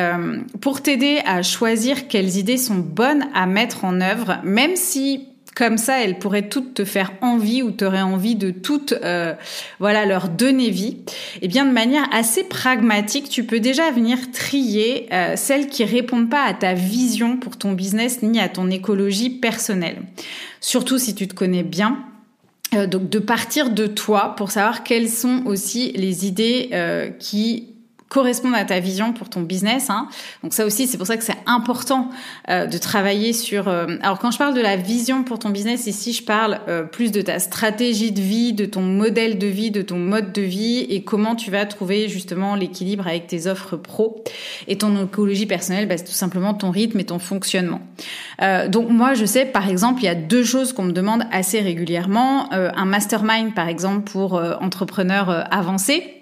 pour 0.61 0.81
t'aider 0.81 1.19
à 1.25 1.41
choisir 1.41 2.07
quelles 2.07 2.37
idées 2.37 2.57
sont 2.57 2.75
bonnes 2.75 3.25
à 3.33 3.45
mettre 3.45 3.83
en 3.83 3.99
œuvre, 3.99 4.37
même 4.43 4.75
si 4.75 5.27
comme 5.57 5.79
ça, 5.79 6.03
elles 6.03 6.19
pourraient 6.19 6.49
toutes 6.49 6.75
te 6.75 6.85
faire 6.85 7.13
envie 7.21 7.63
ou 7.63 7.71
t'aurais 7.71 8.03
envie 8.03 8.35
de 8.35 8.51
toutes, 8.51 8.91
euh, 8.91 9.33
voilà, 9.79 10.05
leur 10.05 10.29
donner 10.29 10.69
vie. 10.69 10.97
Et 11.37 11.39
eh 11.43 11.47
bien, 11.47 11.65
de 11.65 11.71
manière 11.71 12.07
assez 12.13 12.43
pragmatique, 12.43 13.27
tu 13.27 13.43
peux 13.43 13.59
déjà 13.59 13.89
venir 13.89 14.19
trier 14.31 15.07
euh, 15.11 15.33
celles 15.35 15.65
qui 15.65 15.83
répondent 15.83 16.29
pas 16.29 16.43
à 16.43 16.53
ta 16.53 16.75
vision 16.75 17.37
pour 17.37 17.57
ton 17.57 17.71
business 17.71 18.21
ni 18.21 18.39
à 18.39 18.49
ton 18.49 18.69
écologie 18.69 19.31
personnelle. 19.31 20.03
Surtout 20.61 20.99
si 20.99 21.15
tu 21.15 21.27
te 21.27 21.33
connais 21.33 21.63
bien. 21.63 22.03
Euh, 22.75 22.85
donc 22.85 23.09
de 23.09 23.17
partir 23.17 23.71
de 23.71 23.87
toi 23.87 24.35
pour 24.37 24.51
savoir 24.51 24.83
quelles 24.83 25.09
sont 25.09 25.41
aussi 25.47 25.91
les 25.95 26.27
idées 26.27 26.69
qui 27.17 27.76
correspondent 28.09 28.55
à 28.55 28.63
ta 28.63 28.79
vision 28.79 29.11
pour 29.11 29.29
ton 29.29 29.41
business. 29.41 29.89
Hein. 29.89 30.07
Donc 30.43 30.53
ça 30.53 30.65
aussi, 30.65 30.87
c'est 30.87 30.97
pour 30.97 31.07
ça 31.07 31.17
que 31.17 31.23
c'est 31.23 31.37
important 31.45 32.09
euh, 32.49 32.65
de 32.65 32.77
travailler 32.77 33.33
sur. 33.33 33.67
Euh, 33.67 33.97
alors 34.01 34.19
quand 34.19 34.31
je 34.31 34.37
parle 34.37 34.53
de 34.53 34.61
la 34.61 34.77
vision 34.77 35.23
pour 35.23 35.39
ton 35.39 35.49
business, 35.49 35.87
ici 35.87 36.13
je 36.13 36.23
parle 36.23 36.59
euh, 36.67 36.83
plus 36.83 37.11
de 37.11 37.21
ta 37.21 37.39
stratégie 37.39 38.11
de 38.11 38.21
vie, 38.21 38.53
de 38.53 38.65
ton 38.65 38.81
modèle 38.81 39.37
de 39.37 39.47
vie, 39.47 39.71
de 39.71 39.81
ton 39.81 39.97
mode 39.97 40.31
de 40.31 40.41
vie 40.41 40.79
et 40.89 41.03
comment 41.03 41.35
tu 41.35 41.51
vas 41.51 41.65
trouver 41.65 42.07
justement 42.07 42.55
l'équilibre 42.55 43.07
avec 43.07 43.27
tes 43.27 43.47
offres 43.47 43.75
pro 43.75 44.23
et 44.67 44.77
ton 44.77 45.05
écologie 45.05 45.45
personnelle, 45.45 45.87
bah, 45.87 45.97
c'est 45.97 46.05
tout 46.05 46.11
simplement 46.11 46.53
ton 46.53 46.71
rythme 46.71 46.99
et 46.99 47.05
ton 47.05 47.19
fonctionnement. 47.19 47.81
donc 48.69 48.89
moi, 48.89 49.13
je 49.13 49.25
sais 49.25 49.45
par 49.45 49.69
exemple, 49.69 50.01
il 50.01 50.05
y 50.05 50.09
a 50.09 50.15
deux 50.15 50.43
choses 50.43 50.73
qu'on 50.73 50.83
me 50.83 50.91
demande 50.91 51.23
assez 51.31 51.59
régulièrement 51.59 52.51
un 52.51 52.85
mastermind 52.85 53.53
par 53.53 53.67
exemple 53.67 54.09
pour 54.09 54.33
entrepreneurs 54.61 55.29
avancés 55.51 56.16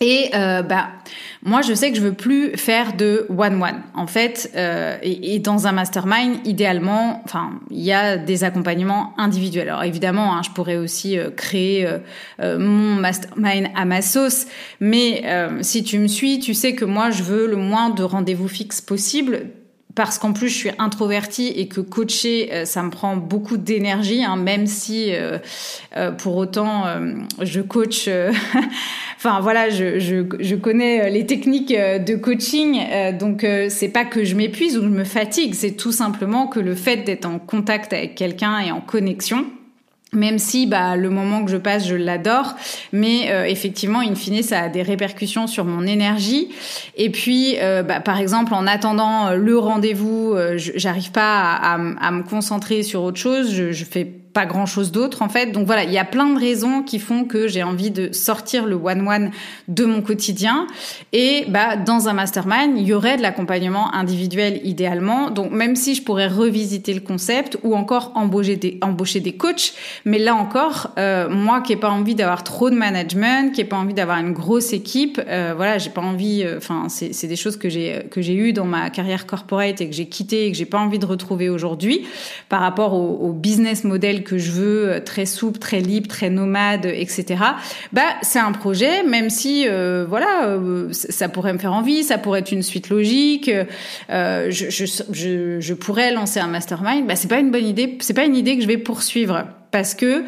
et 0.00 0.30
euh, 0.34 0.62
bah 0.62 0.88
moi 1.42 1.62
je 1.62 1.72
sais 1.72 1.90
que 1.90 1.96
je 1.96 2.02
veux 2.02 2.12
plus 2.12 2.56
faire 2.56 2.96
de 2.96 3.26
one 3.30 3.62
one. 3.62 3.82
En 3.94 4.06
fait, 4.06 4.50
euh, 4.56 4.98
et, 5.02 5.38
dans 5.38 5.66
un 5.66 5.72
mastermind, 5.72 6.38
idéalement, 6.44 7.22
enfin 7.24 7.60
il 7.70 7.82
y 7.82 7.92
a 7.92 8.16
des 8.16 8.44
accompagnements 8.44 9.14
individuels. 9.16 9.68
Alors 9.68 9.84
évidemment, 9.84 10.36
hein, 10.36 10.42
je 10.44 10.50
pourrais 10.50 10.76
aussi 10.76 11.18
euh, 11.18 11.30
créer 11.30 11.88
euh, 12.40 12.58
mon 12.58 12.96
mastermind 12.96 13.68
à 13.74 13.84
ma 13.84 14.02
sauce, 14.02 14.46
mais 14.80 15.24
si 15.60 15.84
tu 15.84 15.98
me 15.98 16.08
suis, 16.08 16.40
tu 16.40 16.52
sais 16.52 16.74
que 16.74 16.84
moi 16.84 17.10
je 17.10 17.22
veux 17.22 17.46
le 17.46 17.56
moins 17.56 17.90
de 17.90 18.02
rendez-vous 18.02 18.48
fixes 18.48 18.80
possible 18.80 19.46
parce 19.96 20.18
qu'en 20.18 20.32
plus 20.32 20.48
je 20.48 20.54
suis 20.54 20.70
introvertie 20.78 21.48
et 21.48 21.66
que 21.66 21.80
coacher 21.80 22.50
euh, 22.52 22.64
ça 22.64 22.82
me 22.84 22.90
prend 22.90 23.16
beaucoup 23.16 23.56
d'énergie 23.56 24.22
hein, 24.22 24.36
même 24.36 24.68
si 24.68 25.12
euh, 25.12 25.38
euh, 25.96 26.12
pour 26.12 26.36
autant 26.36 26.84
je 27.40 27.60
coach 27.60 28.08
enfin 29.16 29.40
voilà 29.40 29.70
je, 29.70 29.98
je, 29.98 30.24
je, 30.38 30.54
connais 30.54 31.10
les 31.10 31.26
techniques 31.26 31.72
de 31.72 32.14
coaching 32.14 32.78
donc 33.18 33.44
c'est 33.68 33.88
pas 33.88 34.04
que 34.04 34.24
je 34.24 34.36
m'épuise 34.36 34.76
ou 34.76 34.82
je 34.82 34.88
me 34.88 35.04
fatigue 35.04 35.54
c'est 35.54 35.72
tout 35.72 35.92
simplement 35.92 36.46
que 36.46 36.60
le 36.60 36.74
fait 36.74 36.98
d'être 36.98 37.26
en 37.26 37.38
contact 37.38 37.92
avec 37.92 38.14
quelqu'un 38.14 38.60
et 38.60 38.70
en 38.70 38.80
connexion 38.80 39.46
même 40.12 40.38
si 40.38 40.66
bah, 40.66 40.96
le 40.96 41.10
moment 41.10 41.44
que 41.44 41.50
je 41.50 41.56
passe, 41.56 41.86
je 41.86 41.94
l'adore, 41.94 42.54
mais 42.92 43.30
euh, 43.30 43.44
effectivement, 43.44 44.00
in 44.00 44.14
fine, 44.14 44.42
ça 44.42 44.60
a 44.60 44.68
des 44.68 44.82
répercussions 44.82 45.46
sur 45.46 45.64
mon 45.64 45.86
énergie. 45.86 46.48
Et 46.96 47.10
puis, 47.10 47.56
euh, 47.58 47.82
bah, 47.82 48.00
par 48.00 48.18
exemple, 48.18 48.54
en 48.54 48.66
attendant 48.66 49.32
le 49.32 49.58
rendez-vous, 49.58 50.34
j'arrive 50.56 51.10
pas 51.10 51.54
à, 51.54 51.76
me 51.76 52.22
concentrer 52.22 52.82
sur 52.82 53.02
autre 53.02 53.18
chose. 53.18 53.52
Je 53.52 53.84
fais 53.84 54.04
pas 54.36 54.44
grand 54.44 54.66
chose 54.66 54.92
d'autre 54.92 55.22
en 55.22 55.30
fait. 55.30 55.46
Donc 55.46 55.64
voilà, 55.64 55.84
il 55.84 55.90
y 55.90 55.96
a 55.96 56.04
plein 56.04 56.28
de 56.28 56.38
raisons 56.38 56.82
qui 56.82 56.98
font 56.98 57.24
que 57.24 57.48
j'ai 57.48 57.62
envie 57.62 57.90
de 57.90 58.12
sortir 58.12 58.66
le 58.66 58.74
one-one 58.74 59.30
de 59.66 59.86
mon 59.86 60.02
quotidien. 60.02 60.66
Et 61.14 61.46
bah, 61.48 61.76
dans 61.76 62.10
un 62.10 62.12
mastermind, 62.12 62.76
il 62.76 62.86
y 62.86 62.92
aurait 62.92 63.16
de 63.16 63.22
l'accompagnement 63.22 63.94
individuel 63.94 64.60
idéalement. 64.62 65.30
Donc 65.30 65.52
même 65.52 65.74
si 65.74 65.94
je 65.94 66.02
pourrais 66.02 66.28
revisiter 66.28 66.92
le 66.92 67.00
concept 67.00 67.56
ou 67.62 67.74
encore 67.74 68.12
embaucher 68.14 68.56
des, 68.56 68.76
embaucher 68.82 69.20
des 69.20 69.32
coachs, 69.32 69.72
mais 70.04 70.18
là 70.18 70.34
encore, 70.34 70.90
euh, 70.98 71.30
moi 71.30 71.62
qui 71.62 71.72
n'ai 71.72 71.80
pas 71.80 71.88
envie 71.88 72.14
d'avoir 72.14 72.44
trop 72.44 72.68
de 72.68 72.74
management, 72.76 73.54
qui 73.54 73.62
n'ai 73.62 73.66
pas 73.66 73.78
envie 73.78 73.94
d'avoir 73.94 74.18
une 74.18 74.34
grosse 74.34 74.74
équipe, 74.74 75.18
euh, 75.26 75.54
voilà, 75.56 75.78
j'ai 75.78 75.88
pas 75.88 76.02
envie. 76.02 76.42
Euh, 76.44 76.58
enfin, 76.58 76.88
c'est 76.90 77.26
des 77.26 77.36
choses 77.36 77.56
que 77.56 77.70
j'ai 77.70 78.02
que 78.10 78.20
j'ai 78.20 78.34
eu 78.34 78.52
dans 78.52 78.66
ma 78.66 78.90
carrière 78.90 79.24
corporate 79.24 79.80
et 79.80 79.88
que 79.88 79.94
j'ai 79.94 80.10
quitté 80.10 80.44
et 80.44 80.52
que 80.52 80.58
j'ai 80.58 80.66
pas 80.66 80.78
envie 80.78 80.98
de 80.98 81.06
retrouver 81.06 81.48
aujourd'hui 81.48 82.06
par 82.50 82.60
rapport 82.60 82.92
au, 82.92 83.26
au 83.26 83.32
business 83.32 83.82
model 83.84 84.24
que 84.26 84.38
je 84.38 84.50
veux, 84.50 84.88
euh, 84.88 85.00
très 85.00 85.24
souple, 85.24 85.58
très 85.58 85.80
libre, 85.80 86.08
très 86.08 86.30
nomade, 86.30 86.86
etc. 86.86 87.42
Bah, 87.92 88.02
c'est 88.22 88.38
un 88.38 88.52
projet, 88.52 89.04
même 89.04 89.30
si, 89.30 89.66
euh, 89.68 90.04
voilà, 90.08 90.46
euh, 90.46 90.88
ça 90.92 91.28
pourrait 91.28 91.52
me 91.52 91.58
faire 91.58 91.72
envie, 91.72 92.02
ça 92.02 92.18
pourrait 92.18 92.40
être 92.40 92.52
une 92.52 92.62
suite 92.62 92.90
logique. 92.90 93.50
Euh, 94.10 94.50
je, 94.50 94.68
je, 94.68 94.84
je, 95.12 95.60
je, 95.60 95.74
pourrais 95.74 96.12
lancer 96.12 96.40
un 96.40 96.48
mastermind. 96.48 97.06
Bah, 97.06 97.16
c'est 97.16 97.28
pas 97.28 97.38
une 97.38 97.50
bonne 97.50 97.66
idée. 97.66 97.96
C'est 98.00 98.14
pas 98.14 98.24
une 98.24 98.36
idée 98.36 98.56
que 98.56 98.62
je 98.62 98.68
vais 98.68 98.78
poursuivre 98.78 99.44
parce 99.70 99.94
que 99.94 100.24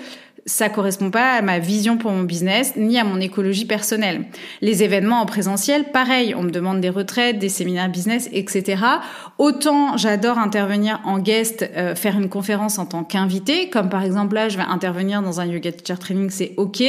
ça 0.49 0.71
correspond 0.71 1.11
pas 1.11 1.35
à 1.35 1.43
ma 1.43 1.59
vision 1.59 1.99
pour 1.99 2.11
mon 2.11 2.23
business 2.23 2.73
ni 2.77 2.99
à 2.99 3.05
mon 3.05 3.21
écologie 3.21 3.67
personnelle. 3.67 4.25
Les 4.63 4.83
événements 4.83 5.21
en 5.21 5.27
présentiel, 5.27 5.85
pareil, 5.93 6.35
on 6.35 6.43
me 6.43 6.51
demande 6.51 6.81
des 6.81 6.89
retraites, 6.89 7.39
des 7.39 7.51
séminaires 7.51 7.91
business, 7.91 8.29
etc. 8.33 8.83
Autant 9.37 9.97
j'adore 9.97 10.39
intervenir 10.39 11.01
en 11.05 11.19
guest, 11.19 11.69
euh, 11.77 11.95
faire 11.95 12.19
une 12.19 12.29
conférence 12.29 12.79
en 12.79 12.87
tant 12.87 13.05
qu'invité, 13.05 13.69
comme 13.69 13.91
par 13.91 14.03
exemple 14.03 14.35
là, 14.35 14.49
je 14.49 14.57
vais 14.57 14.65
intervenir 14.65 15.23
dans 15.23 15.41
un 15.41 15.47
yoga 15.47 15.71
teacher 15.71 15.99
training, 15.99 16.31
c'est 16.31 16.55
ok, 16.57 16.83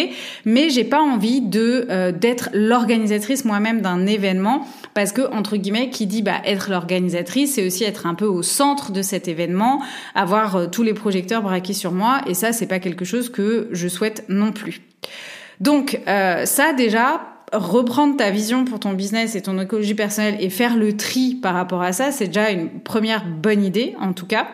mais 0.45 0.69
j'ai 0.69 0.85
pas 0.85 1.01
envie 1.01 1.41
de 1.41 1.85
euh, 1.89 2.11
d'être 2.11 2.49
l'organisatrice 2.53 3.45
moi-même 3.45 3.81
d'un 3.81 4.07
événement 4.07 4.65
parce 4.93 5.11
que 5.11 5.21
entre 5.33 5.57
guillemets, 5.57 5.89
qui 5.89 6.07
dit 6.07 6.21
bah 6.21 6.41
être 6.45 6.69
l'organisatrice, 6.69 7.55
c'est 7.55 7.65
aussi 7.65 7.83
être 7.83 8.05
un 8.05 8.15
peu 8.15 8.25
au 8.25 8.41
centre 8.41 8.91
de 8.91 9.01
cet 9.01 9.27
événement, 9.27 9.81
avoir 10.15 10.55
euh, 10.55 10.67
tous 10.67 10.83
les 10.83 10.93
projecteurs 10.93 11.41
braqués 11.41 11.73
sur 11.73 11.91
moi, 11.91 12.21
et 12.25 12.33
ça, 12.33 12.53
c'est 12.53 12.65
pas 12.65 12.79
quelque 12.79 13.05
chose 13.05 13.29
que 13.29 13.48
je 13.71 13.87
souhaite 13.87 14.25
non 14.29 14.51
plus. 14.51 14.81
Donc 15.59 15.99
euh, 16.07 16.45
ça 16.45 16.73
déjà, 16.73 17.21
reprendre 17.51 18.17
ta 18.17 18.29
vision 18.29 18.65
pour 18.65 18.79
ton 18.79 18.93
business 18.93 19.35
et 19.35 19.41
ton 19.41 19.59
écologie 19.59 19.95
personnelle 19.95 20.37
et 20.39 20.49
faire 20.49 20.75
le 20.75 20.95
tri 20.95 21.35
par 21.41 21.53
rapport 21.53 21.81
à 21.81 21.91
ça, 21.91 22.11
c'est 22.11 22.27
déjà 22.27 22.51
une 22.51 22.69
première 22.81 23.25
bonne 23.25 23.63
idée 23.63 23.95
en 23.99 24.13
tout 24.13 24.27
cas 24.27 24.47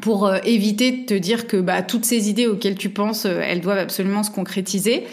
pour 0.00 0.26
euh, 0.26 0.38
éviter 0.44 0.90
de 0.92 1.06
te 1.06 1.14
dire 1.14 1.46
que 1.46 1.56
bah, 1.56 1.82
toutes 1.82 2.04
ces 2.04 2.28
idées 2.30 2.46
auxquelles 2.46 2.76
tu 2.76 2.88
penses, 2.88 3.26
euh, 3.26 3.42
elles 3.44 3.60
doivent 3.60 3.78
absolument 3.78 4.22
se 4.22 4.30
concrétiser. 4.30 5.04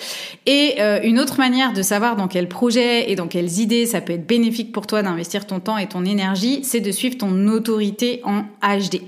Et 0.45 0.75
euh, 0.79 0.99
une 1.03 1.19
autre 1.19 1.37
manière 1.37 1.73
de 1.73 1.81
savoir 1.81 2.15
dans 2.15 2.27
quel 2.27 2.47
projet 2.47 3.11
et 3.11 3.15
dans 3.15 3.27
quelles 3.27 3.59
idées 3.59 3.85
ça 3.85 4.01
peut 4.01 4.13
être 4.13 4.25
bénéfique 4.25 4.71
pour 4.71 4.87
toi 4.87 5.01
d'investir 5.03 5.45
ton 5.45 5.59
temps 5.59 5.77
et 5.77 5.87
ton 5.87 6.05
énergie, 6.05 6.61
c'est 6.63 6.79
de 6.79 6.91
suivre 6.91 7.17
ton 7.17 7.47
autorité 7.47 8.21
en 8.23 8.43
HD. 8.63 9.01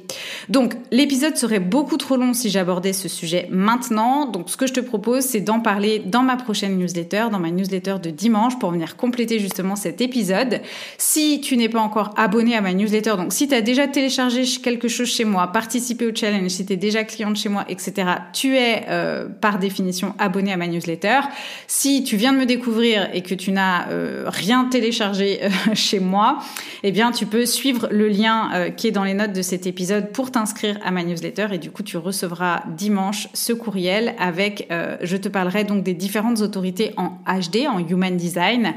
Donc 0.50 0.76
l'épisode 0.92 1.38
serait 1.38 1.60
beaucoup 1.60 1.98
trop 1.98 2.18
long 2.18 2.34
si 2.34 2.50
j'abordais 2.50 2.94
ce 2.94 3.08
sujet 3.08 3.48
maintenant. 3.50 4.26
Donc 4.26 4.50
ce 4.50 4.58
que 4.58 4.68
je 4.68 4.74
te 4.74 4.82
propose, 4.82 5.24
c'est 5.24 5.42
d'en 5.42 5.60
parler 5.62 6.00
dans 6.06 6.24
ma 6.24 6.36
prochaine 6.36 6.78
newsletter, 6.78 7.28
dans 7.32 7.40
ma 7.40 7.50
newsletter 7.50 7.96
de 8.04 8.10
dimanche, 8.10 8.60
pour 8.60 8.72
venir 8.72 8.98
compléter 8.98 9.40
justement 9.40 9.76
cet 9.76 10.02
épisode. 10.02 10.62
Si 10.98 11.42
tu 11.42 11.58
n'es 11.58 11.70
pas 11.70 11.80
encore 11.80 12.14
abonné 12.18 12.56
à 12.56 12.62
ma 12.62 12.74
newsletter, 12.74 13.16
donc 13.18 13.34
si 13.34 13.48
tu 13.48 13.56
as 13.56 13.62
déjà 13.62 13.88
téléchargé 13.88 14.44
quelque 14.62 14.88
chose 14.88 15.08
chez 15.08 15.26
moi, 15.26 15.48
participer 15.62 16.08
au 16.08 16.16
challenge, 16.16 16.50
si 16.50 16.66
tu 16.66 16.74
es 16.74 16.76
déjà 16.76 17.04
cliente 17.04 17.36
chez 17.36 17.48
moi, 17.48 17.66
etc., 17.70 17.94
tu 18.34 18.58
es 18.58 18.86
euh, 18.90 19.28
par 19.30 19.60
définition 19.60 20.16
abonné 20.18 20.52
à 20.52 20.58
ma 20.58 20.66
newsletter. 20.66 21.20
Si 21.68 22.04
tu 22.04 22.18
viens 22.18 22.34
de 22.34 22.40
me 22.40 22.48
découvrir 22.48 23.08
et 23.14 23.22
que 23.22 23.36
tu 23.36 23.52
n'as 23.52 23.88
euh, 23.90 24.24
rien 24.26 24.66
téléchargé 24.66 25.40
euh, 25.44 25.50
chez 25.76 26.00
moi, 26.00 26.40
eh 26.82 26.92
bien 26.92 27.12
tu 27.12 27.28
peux 27.28 27.46
suivre 27.46 27.88
le 27.92 28.08
lien 28.08 28.72
qui 28.76 28.88
est 28.88 28.92
dans 28.92 29.04
les 29.04 29.14
notes 29.14 29.34
de 29.34 29.44
cet 29.44 29.68
épisode 29.68 30.12
pour 30.12 30.32
t'inscrire 30.32 30.80
à 30.84 30.90
ma 30.90 31.04
newsletter 31.04 31.50
et 31.52 31.60
du 31.60 31.70
coup 31.70 31.84
tu 31.84 31.98
recevras 31.98 32.64
dimanche 32.76 33.28
ce 33.34 33.54
courriel 33.54 34.16
avec, 34.18 34.68
je 35.02 35.18
te 35.18 35.30
parlerai 35.30 35.64
donc 35.64 35.84
des 35.84 35.94
différentes 35.94 36.42
autorités 36.42 36.94
en 36.98 37.20
HD, 37.28 37.68
en 37.68 37.78
Human 37.78 38.18
Design. 38.18 38.74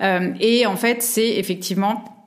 et 0.00 0.66
en 0.66 0.76
fait 0.76 1.02
c'est 1.02 1.30
effectivement 1.30 2.17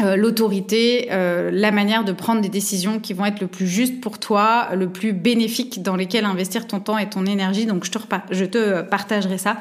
euh, 0.00 0.14
l'autorité, 0.14 1.08
euh, 1.10 1.50
la 1.52 1.72
manière 1.72 2.04
de 2.04 2.12
prendre 2.12 2.40
des 2.40 2.48
décisions 2.48 3.00
qui 3.00 3.14
vont 3.14 3.24
être 3.24 3.40
le 3.40 3.48
plus 3.48 3.66
juste 3.66 4.00
pour 4.00 4.20
toi, 4.20 4.68
le 4.72 4.88
plus 4.88 5.12
bénéfique 5.12 5.82
dans 5.82 5.96
lesquelles 5.96 6.24
investir 6.24 6.68
ton 6.68 6.78
temps 6.78 6.98
et 6.98 7.10
ton 7.10 7.26
énergie. 7.26 7.66
Donc 7.66 7.84
je 7.84 7.90
te, 7.90 7.98
je 8.30 8.44
te 8.44 8.82
partagerai 8.82 9.38
ça 9.38 9.56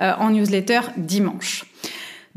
euh, 0.00 0.12
en 0.18 0.30
newsletter 0.30 0.80
dimanche. 0.96 1.66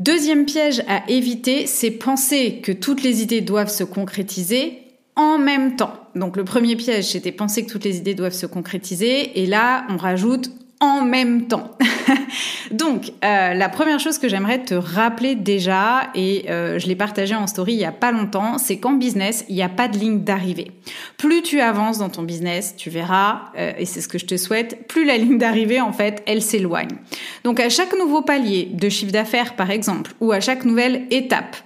Deuxième 0.00 0.44
piège 0.44 0.82
à 0.86 1.08
éviter, 1.08 1.66
c'est 1.66 1.90
penser 1.90 2.60
que 2.62 2.72
toutes 2.72 3.02
les 3.02 3.22
idées 3.22 3.40
doivent 3.40 3.70
se 3.70 3.84
concrétiser 3.84 4.82
en 5.14 5.38
même 5.38 5.76
temps. 5.76 5.94
Donc 6.14 6.36
le 6.36 6.44
premier 6.44 6.76
piège, 6.76 7.06
c'était 7.06 7.32
penser 7.32 7.64
que 7.64 7.72
toutes 7.72 7.84
les 7.84 7.96
idées 7.96 8.14
doivent 8.14 8.34
se 8.34 8.44
concrétiser. 8.44 9.40
Et 9.40 9.46
là, 9.46 9.86
on 9.88 9.96
rajoute 9.96 10.50
en 10.80 11.02
même 11.02 11.46
temps. 11.46 11.76
Donc, 12.70 13.12
euh, 13.24 13.54
la 13.54 13.68
première 13.68 13.98
chose 13.98 14.18
que 14.18 14.28
j'aimerais 14.28 14.62
te 14.62 14.74
rappeler 14.74 15.34
déjà, 15.34 16.10
et 16.14 16.46
euh, 16.50 16.78
je 16.78 16.86
l'ai 16.86 16.96
partagé 16.96 17.34
en 17.34 17.46
story 17.46 17.72
il 17.74 17.78
y 17.78 17.84
a 17.84 17.92
pas 17.92 18.12
longtemps, 18.12 18.58
c'est 18.58 18.78
qu'en 18.78 18.92
business, 18.92 19.44
il 19.48 19.54
n'y 19.54 19.62
a 19.62 19.68
pas 19.68 19.88
de 19.88 19.98
ligne 19.98 20.20
d'arrivée. 20.20 20.72
Plus 21.16 21.42
tu 21.42 21.60
avances 21.60 21.98
dans 21.98 22.08
ton 22.08 22.22
business, 22.22 22.74
tu 22.76 22.90
verras, 22.90 23.52
euh, 23.56 23.72
et 23.78 23.86
c'est 23.86 24.00
ce 24.00 24.08
que 24.08 24.18
je 24.18 24.26
te 24.26 24.36
souhaite, 24.36 24.86
plus 24.88 25.04
la 25.04 25.16
ligne 25.16 25.38
d'arrivée, 25.38 25.80
en 25.80 25.92
fait, 25.92 26.22
elle 26.26 26.42
s'éloigne. 26.42 26.96
Donc, 27.44 27.60
à 27.60 27.68
chaque 27.68 27.96
nouveau 27.96 28.22
palier 28.22 28.68
de 28.72 28.88
chiffre 28.88 29.12
d'affaires, 29.12 29.56
par 29.56 29.70
exemple, 29.70 30.12
ou 30.20 30.32
à 30.32 30.40
chaque 30.40 30.64
nouvelle 30.64 31.06
étape, 31.10 31.56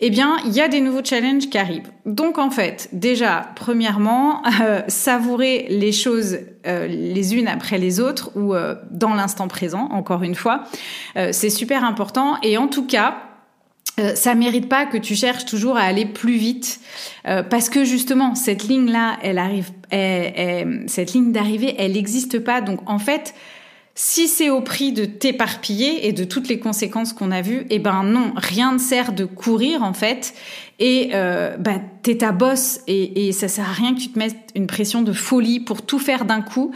eh 0.00 0.10
bien, 0.10 0.36
il 0.46 0.52
y 0.52 0.60
a 0.60 0.68
des 0.68 0.80
nouveaux 0.80 1.04
challenges 1.04 1.48
qui 1.48 1.58
arrivent. 1.58 1.90
Donc, 2.06 2.38
en 2.38 2.50
fait, 2.50 2.88
déjà, 2.92 3.50
premièrement, 3.56 4.42
euh, 4.62 4.82
savourer 4.88 5.66
les 5.68 5.92
choses 5.92 6.38
euh, 6.66 6.86
les 6.86 7.34
unes 7.34 7.46
après 7.46 7.76
les 7.76 8.00
autres 8.00 8.30
ou 8.36 8.54
euh, 8.54 8.74
dans 8.90 9.12
l'instant 9.12 9.48
présent, 9.48 9.88
encore 9.90 10.22
une 10.22 10.34
fois, 10.34 10.64
c'est 11.30 11.50
super 11.50 11.84
important. 11.84 12.36
Et 12.42 12.56
en 12.56 12.68
tout 12.68 12.86
cas, 12.86 13.18
euh, 14.00 14.14
ça 14.14 14.34
mérite 14.34 14.68
pas 14.68 14.86
que 14.86 14.96
tu 14.96 15.14
cherches 15.14 15.44
toujours 15.44 15.76
à 15.76 15.82
aller 15.82 16.06
plus 16.06 16.36
vite 16.36 16.80
parce 17.48 17.68
que 17.68 17.84
justement 17.84 18.34
cette 18.34 18.64
ligne 18.64 18.90
là 18.90 19.16
elle 19.22 19.38
arrive 19.38 19.70
cette 20.88 21.12
ligne 21.12 21.30
d'arrivée 21.30 21.76
elle 21.78 21.92
n'existe 21.92 22.40
pas 22.40 22.60
donc 22.60 22.80
en 22.90 22.98
fait 22.98 23.34
si 23.94 24.26
c'est 24.26 24.50
au 24.50 24.60
prix 24.60 24.92
de 24.92 25.04
t'éparpiller 25.04 26.08
et 26.08 26.12
de 26.12 26.24
toutes 26.24 26.48
les 26.48 26.58
conséquences 26.58 27.12
qu'on 27.12 27.30
a 27.30 27.42
vues, 27.42 27.66
eh 27.70 27.78
ben 27.78 28.02
non, 28.02 28.32
rien 28.36 28.72
ne 28.72 28.78
sert 28.78 29.12
de 29.12 29.24
courir 29.24 29.82
en 29.82 29.92
fait. 29.92 30.34
Et 30.78 31.10
euh, 31.14 31.56
bah, 31.56 31.80
t'es 32.02 32.18
ta 32.18 32.32
bosse 32.32 32.80
et, 32.86 33.28
et 33.28 33.32
ça 33.32 33.48
sert 33.48 33.68
à 33.68 33.72
rien 33.72 33.94
que 33.94 34.00
tu 34.00 34.08
te 34.10 34.18
mettes 34.18 34.36
une 34.54 34.66
pression 34.66 35.02
de 35.02 35.12
folie 35.12 35.60
pour 35.60 35.82
tout 35.82 35.98
faire 35.98 36.24
d'un 36.24 36.42
coup. 36.42 36.72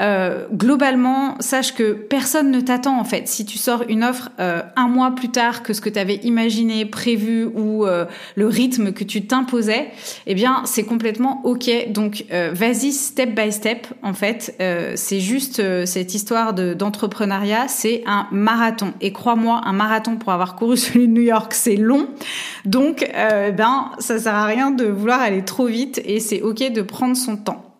Euh, 0.00 0.46
globalement, 0.52 1.36
sache 1.40 1.74
que 1.74 1.92
personne 1.92 2.50
ne 2.50 2.60
t'attend 2.60 2.98
en 2.98 3.04
fait. 3.04 3.28
Si 3.28 3.44
tu 3.44 3.58
sors 3.58 3.84
une 3.88 4.04
offre 4.04 4.30
euh, 4.40 4.62
un 4.76 4.88
mois 4.88 5.14
plus 5.14 5.28
tard 5.28 5.62
que 5.62 5.74
ce 5.74 5.80
que 5.80 5.90
tu 5.90 5.98
avais 5.98 6.16
imaginé, 6.16 6.86
prévu 6.86 7.44
ou 7.44 7.84
euh, 7.84 8.06
le 8.34 8.46
rythme 8.46 8.92
que 8.92 9.04
tu 9.04 9.26
t'imposais, 9.26 9.90
eh 10.26 10.34
bien 10.34 10.62
c'est 10.64 10.84
complètement 10.84 11.42
ok. 11.44 11.70
Donc 11.90 12.24
euh, 12.32 12.50
vas-y 12.54 12.92
step 12.92 13.34
by 13.34 13.52
step. 13.52 13.86
En 14.02 14.14
fait, 14.14 14.56
c'est 14.94 15.20
juste 15.20 15.62
cette 15.86 16.14
histoire 16.14 16.54
d'entrepreneuriat, 16.54 17.68
c'est 17.68 18.02
un 18.06 18.26
marathon. 18.30 18.92
Et 19.00 19.12
crois-moi, 19.12 19.60
un 19.64 19.72
marathon 19.72 20.16
pour 20.16 20.32
avoir 20.32 20.56
couru 20.56 20.76
celui 20.78 21.08
de 21.08 21.12
New 21.12 21.22
York, 21.22 21.52
c'est 21.54 21.76
long. 21.76 22.08
Donc 22.64 23.08
ben 23.50 23.92
ça 23.98 24.18
sert 24.18 24.34
à 24.34 24.44
rien 24.44 24.70
de 24.70 24.84
vouloir 24.84 25.20
aller 25.20 25.44
trop 25.44 25.66
vite 25.66 26.00
et 26.04 26.20
c'est 26.20 26.42
ok 26.42 26.72
de 26.72 26.82
prendre 26.82 27.16
son 27.16 27.36
temps. 27.36 27.72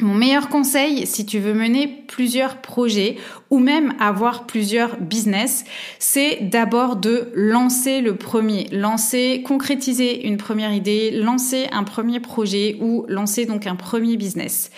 Mon 0.00 0.14
meilleur 0.14 0.48
conseil, 0.48 1.06
si 1.06 1.26
tu 1.26 1.40
veux 1.40 1.52
mener 1.52 1.86
plusieurs 2.08 2.56
projets 2.56 3.16
ou 3.50 3.58
même 3.58 3.92
avoir 4.00 4.46
plusieurs 4.46 4.96
business, 4.96 5.64
c'est 5.98 6.38
d'abord 6.40 6.96
de 6.96 7.28
lancer 7.34 8.00
le 8.00 8.16
premier, 8.16 8.66
lancer, 8.72 9.42
concrétiser 9.46 10.26
une 10.26 10.38
première 10.38 10.72
idée, 10.72 11.10
lancer 11.10 11.66
un 11.72 11.84
premier 11.84 12.18
projet 12.18 12.78
ou 12.80 13.04
lancer 13.08 13.44
donc 13.44 13.66
un 13.66 13.76
premier 13.76 14.16
business. 14.16 14.70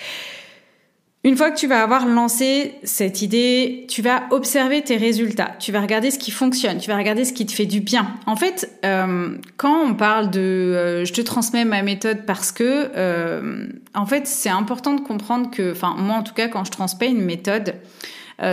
Une 1.25 1.37
fois 1.37 1.53
que 1.53 1.57
tu 1.57 1.69
vas 1.69 1.85
avoir 1.85 2.05
lancé 2.05 2.75
cette 2.83 3.23
idée, 3.23 3.87
tu 3.89 4.03
vas 4.03 4.25
observer 4.31 4.83
tes 4.83 4.97
résultats, 4.97 5.53
tu 5.61 5.71
vas 5.71 5.81
regarder 5.81 6.11
ce 6.11 6.19
qui 6.19 6.33
fonctionne, 6.33 6.79
tu 6.79 6.91
vas 6.91 6.97
regarder 6.97 7.25
ce 7.25 7.33
qui 7.33 7.47
te 7.47 7.53
fait 7.53 7.67
du 7.67 7.81
bien. 7.81 8.09
En 8.27 8.35
fait, 8.35 8.69
euh, 8.85 9.39
quand 9.57 9.85
on 9.85 9.95
parle 9.95 10.31
de 10.31 10.41
euh, 10.41 11.05
je 11.05 11.13
te 11.13 11.21
transmets 11.21 11.65
ma 11.65 11.83
méthode 11.83 12.27
parce 12.27 12.51
que, 12.51 12.91
euh, 12.97 13.69
en 13.95 14.05
fait, 14.05 14.27
c'est 14.27 14.49
important 14.49 14.95
de 14.95 15.01
comprendre 15.01 15.49
que, 15.53 15.71
enfin 15.71 15.95
moi 15.97 16.17
en 16.17 16.25
tout 16.25 16.35
cas, 16.35 16.49
quand 16.49 16.65
je 16.65 16.73
transmets 16.73 17.11
une 17.11 17.25
méthode, 17.25 17.77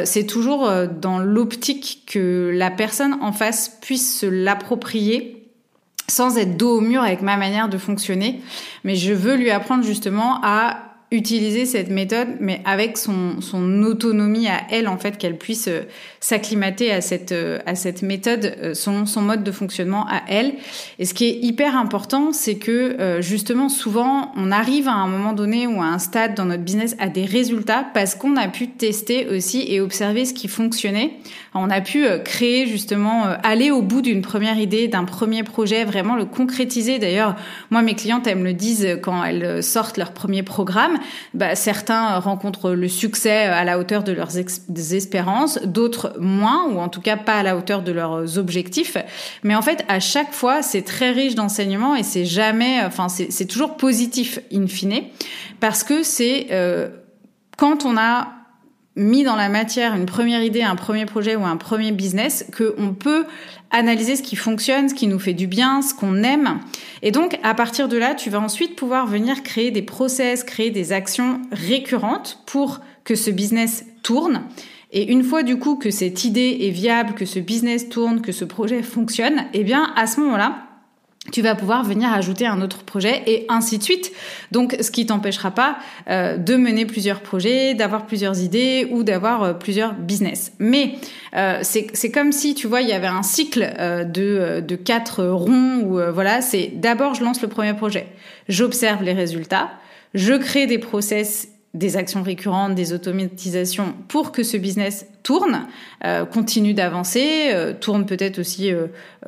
c'est 0.03 0.27
toujours 0.27 0.71
dans 1.01 1.17
l'optique 1.17 2.03
que 2.05 2.51
la 2.53 2.69
personne 2.69 3.17
en 3.21 3.31
face 3.31 3.79
puisse 3.81 4.19
se 4.19 4.27
l'approprier 4.27 5.47
sans 6.07 6.37
être 6.37 6.57
dos 6.57 6.77
au 6.77 6.81
mur 6.81 7.01
avec 7.01 7.23
ma 7.23 7.37
manière 7.37 7.69
de 7.69 7.79
fonctionner. 7.79 8.39
Mais 8.83 8.95
je 8.95 9.13
veux 9.13 9.35
lui 9.35 9.49
apprendre 9.49 9.83
justement 9.83 10.41
à 10.43 10.88
utiliser 11.11 11.65
cette 11.65 11.89
méthode, 11.89 12.27
mais 12.39 12.61
avec 12.65 12.95
son, 12.95 13.41
son 13.41 13.81
autonomie 13.81 14.47
à 14.47 14.61
elle, 14.69 14.87
en 14.87 14.97
fait, 14.99 15.17
qu'elle 15.17 15.37
puisse 15.37 15.67
euh, 15.67 15.81
s'acclimater 16.19 16.91
à 16.91 17.01
cette, 17.01 17.31
euh, 17.31 17.57
à 17.65 17.73
cette 17.73 18.03
méthode, 18.03 18.55
euh, 18.61 18.73
son, 18.75 19.07
son 19.07 19.23
mode 19.23 19.43
de 19.43 19.51
fonctionnement 19.51 20.05
à 20.07 20.21
elle. 20.27 20.53
Et 20.99 21.05
ce 21.05 21.15
qui 21.15 21.25
est 21.25 21.39
hyper 21.41 21.75
important, 21.75 22.31
c'est 22.31 22.57
que 22.57 23.19
justement, 23.21 23.69
souvent, 23.69 24.31
on 24.35 24.51
arrive 24.51 24.87
à 24.87 24.93
un 24.93 25.07
moment 25.07 25.33
donné 25.33 25.65
ou 25.65 25.81
à 25.81 25.85
un 25.85 25.99
stade 25.99 26.35
dans 26.35 26.45
notre 26.45 26.63
business 26.63 26.95
à 26.99 27.07
des 27.07 27.25
résultats 27.25 27.85
parce 27.93 28.15
qu'on 28.15 28.35
a 28.35 28.47
pu 28.47 28.67
tester 28.67 29.27
aussi 29.27 29.65
et 29.67 29.81
observer 29.81 30.25
ce 30.25 30.33
qui 30.33 30.47
fonctionnait. 30.47 31.13
On 31.53 31.69
a 31.69 31.81
pu 31.81 32.05
créer 32.23 32.67
justement, 32.67 33.23
aller 33.43 33.71
au 33.71 33.81
bout 33.81 34.01
d'une 34.01 34.21
première 34.21 34.57
idée, 34.57 34.87
d'un 34.87 35.05
premier 35.05 35.43
projet, 35.43 35.83
vraiment 35.83 36.15
le 36.15 36.25
concrétiser. 36.25 36.99
D'ailleurs, 36.99 37.35
moi, 37.71 37.81
mes 37.81 37.95
clientes, 37.95 38.27
elles 38.27 38.37
me 38.37 38.43
le 38.45 38.53
disent 38.53 38.99
quand 39.01 39.23
elles 39.23 39.63
sortent 39.63 39.97
leur 39.97 40.11
premier 40.11 40.43
programme 40.43 40.97
bah, 41.33 41.55
certains 41.55 42.19
rencontrent 42.19 42.71
le 42.71 42.87
succès 42.87 43.43
à 43.43 43.63
la 43.63 43.79
hauteur 43.79 44.03
de 44.03 44.11
leurs 44.11 44.37
espérances, 44.37 45.59
d'autres 45.63 46.15
moins, 46.19 46.67
ou 46.69 46.79
en 46.79 46.89
tout 46.89 47.01
cas 47.01 47.17
pas 47.17 47.39
à 47.39 47.43
la 47.43 47.55
hauteur 47.55 47.81
de 47.81 47.91
leurs 47.91 48.37
objectifs. 48.37 48.97
Mais 49.43 49.55
en 49.55 49.61
fait, 49.61 49.85
à 49.87 49.99
chaque 49.99 50.33
fois, 50.33 50.61
c'est 50.61 50.81
très 50.81 51.11
riche 51.11 51.35
d'enseignements 51.35 51.95
et 51.95 52.03
c'est 52.03 52.25
jamais, 52.25 52.81
enfin, 52.83 53.07
c'est 53.09 53.45
toujours 53.45 53.77
positif 53.77 54.39
in 54.53 54.67
fine, 54.67 55.03
parce 55.59 55.83
que 55.83 56.03
c'est 56.03 56.47
euh, 56.51 56.89
quand 57.57 57.85
on 57.85 57.97
a 57.97 58.38
mis 58.95 59.23
dans 59.23 59.35
la 59.35 59.49
matière 59.49 59.93
une 59.95 60.05
première 60.05 60.43
idée, 60.43 60.61
un 60.61 60.75
premier 60.75 61.05
projet 61.05 61.35
ou 61.35 61.45
un 61.45 61.57
premier 61.57 61.91
business, 61.91 62.45
qu'on 62.55 62.93
peut 62.93 63.25
analyser 63.71 64.15
ce 64.15 64.23
qui 64.23 64.35
fonctionne, 64.35 64.89
ce 64.89 64.93
qui 64.93 65.07
nous 65.07 65.19
fait 65.19 65.33
du 65.33 65.47
bien, 65.47 65.81
ce 65.81 65.93
qu'on 65.93 66.23
aime. 66.23 66.59
Et 67.01 67.11
donc, 67.11 67.39
à 67.43 67.53
partir 67.53 67.87
de 67.87 67.97
là, 67.97 68.15
tu 68.15 68.29
vas 68.29 68.39
ensuite 68.39 68.75
pouvoir 68.75 69.07
venir 69.07 69.43
créer 69.43 69.71
des 69.71 69.81
process, 69.81 70.43
créer 70.43 70.71
des 70.71 70.91
actions 70.91 71.41
récurrentes 71.51 72.39
pour 72.45 72.81
que 73.03 73.15
ce 73.15 73.29
business 73.29 73.85
tourne. 74.03 74.43
Et 74.91 75.11
une 75.11 75.23
fois 75.23 75.43
du 75.43 75.59
coup 75.59 75.75
que 75.75 75.91
cette 75.91 76.25
idée 76.25 76.57
est 76.61 76.71
viable, 76.71 77.13
que 77.13 77.25
ce 77.25 77.39
business 77.39 77.89
tourne, 77.89 78.21
que 78.21 78.31
ce 78.31 78.43
projet 78.43 78.81
fonctionne, 78.81 79.45
eh 79.53 79.63
bien, 79.63 79.93
à 79.95 80.07
ce 80.07 80.19
moment-là, 80.21 80.68
tu 81.31 81.41
vas 81.41 81.55
pouvoir 81.55 81.83
venir 81.83 82.11
ajouter 82.11 82.45
un 82.45 82.61
autre 82.61 82.83
projet 82.83 83.23
et 83.27 83.45
ainsi 83.49 83.77
de 83.77 83.83
suite. 83.83 84.11
Donc, 84.51 84.75
ce 84.79 84.91
qui 84.91 85.05
t'empêchera 85.05 85.51
pas 85.51 85.77
euh, 86.09 86.37
de 86.37 86.55
mener 86.55 86.85
plusieurs 86.85 87.21
projets, 87.21 87.73
d'avoir 87.73 88.05
plusieurs 88.05 88.39
idées 88.41 88.87
ou 88.91 89.03
d'avoir 89.03 89.43
euh, 89.43 89.53
plusieurs 89.53 89.93
business. 89.93 90.51
Mais 90.59 90.95
euh, 91.35 91.59
c'est 91.61 92.11
comme 92.11 92.31
si, 92.31 92.55
tu 92.55 92.67
vois, 92.67 92.81
il 92.81 92.89
y 92.89 92.93
avait 92.93 93.07
un 93.07 93.23
cycle 93.23 93.59
de, 94.05 94.61
de 94.61 94.75
quatre 94.75 95.23
ronds 95.23 95.81
où, 95.83 95.99
voilà, 96.13 96.41
c'est 96.41 96.71
d'abord 96.75 97.13
je 97.13 97.23
lance 97.23 97.41
le 97.41 97.47
premier 97.47 97.73
projet, 97.73 98.07
j'observe 98.47 99.03
les 99.03 99.13
résultats, 99.13 99.69
je 100.13 100.33
crée 100.33 100.65
des 100.65 100.79
process 100.79 101.49
des 101.73 101.97
actions 101.97 102.23
récurrentes, 102.23 102.73
des 102.73 102.93
automatisations 102.93 103.93
pour 104.07 104.31
que 104.31 104.43
ce 104.43 104.57
business 104.57 105.05
tourne, 105.21 105.67
euh, 106.03 106.25
continue 106.25 106.73
d'avancer, 106.73 107.49
euh, 107.51 107.73
tourne 107.73 108.05
peut-être 108.05 108.39
aussi 108.39 108.71
euh, 108.71 108.87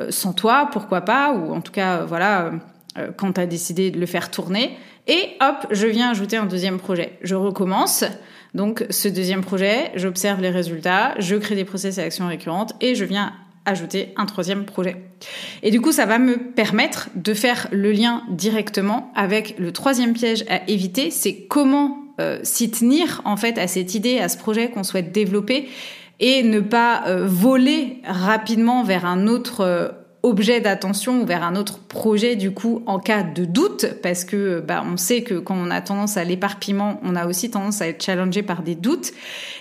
sans 0.10 0.34
toi, 0.34 0.70
pourquoi 0.72 1.02
pas, 1.02 1.34
ou 1.34 1.54
en 1.54 1.62
tout 1.62 1.72
cas, 1.72 2.04
voilà, 2.04 2.52
quand 3.16 3.34
tu 3.34 3.42
as 3.42 3.46
décidé 3.46 3.92
de 3.92 4.00
le 4.00 4.06
faire 4.06 4.32
tourner. 4.32 4.78
Et 5.08 5.30
hop, 5.40 5.68
je 5.72 5.88
viens 5.88 6.10
ajouter 6.10 6.38
un 6.38 6.46
deuxième 6.46 6.80
projet. 6.80 7.18
Je 7.22 7.36
recommence. 7.36 8.04
Donc 8.54 8.86
ce 8.90 9.08
deuxième 9.08 9.42
projet, 9.42 9.92
j'observe 9.96 10.42
les 10.42 10.50
résultats, 10.50 11.14
je 11.20 11.36
crée 11.36 11.56
des 11.56 11.64
process 11.64 11.98
et 11.98 12.02
actions 12.02 12.28
récurrentes 12.28 12.74
et 12.82 12.96
je 12.96 13.06
viens 13.06 13.34
ajouter 13.66 14.14
un 14.18 14.26
troisième 14.26 14.66
projet. 14.66 14.98
Et 15.64 15.72
du 15.72 15.80
coup, 15.80 15.92
ça 15.92 16.06
va 16.06 16.18
me 16.18 16.38
permettre 16.38 17.10
de 17.16 17.34
faire 17.34 17.68
le 17.72 17.92
lien 17.92 18.24
directement 18.30 19.12
avec 19.16 19.56
le 19.58 19.72
troisième 19.72 20.14
piège 20.14 20.44
à 20.50 20.68
éviter, 20.70 21.12
c'est 21.12 21.44
comment 21.44 22.01
s'y 22.44 22.72
tenir 22.72 23.22
en 23.26 23.38
fait 23.38 23.58
à 23.58 23.68
cette 23.68 23.96
idée, 23.96 24.20
à 24.20 24.30
ce 24.30 24.38
projet 24.38 24.70
qu'on 24.70 24.84
souhaite 24.84 25.12
développer 25.12 25.68
et 26.22 26.44
ne 26.44 26.60
pas 26.60 27.04
euh, 27.08 27.26
voler 27.28 27.98
rapidement 28.06 28.84
vers 28.84 29.06
un 29.06 29.28
autre 29.28 29.62
euh, 29.62 29.90
objet 30.24 30.62
d'attention 30.62 31.22
ou 31.22 31.26
vers 31.26 31.44
un 31.44 31.56
autre 31.56 31.80
projet 31.80 32.36
du 32.36 32.52
coup 32.52 32.84
en 32.86 33.00
cas 33.00 33.24
de 33.24 33.44
doute 33.44 33.88
parce 34.04 34.24
que 34.24 34.60
bah, 34.60 34.84
on 34.86 34.98
sait 34.98 35.24
que 35.24 35.34
quand 35.34 35.56
on 35.58 35.72
a 35.72 35.82
tendance 35.82 36.18
à 36.18 36.24
l'éparpillement, 36.24 37.00
on 37.04 37.16
a 37.16 37.26
aussi 37.26 37.50
tendance 37.50 37.82
à 37.82 37.88
être 37.88 38.04
challengé 38.04 38.44
par 38.44 38.62
des 38.62 38.76
doutes. 38.76 39.12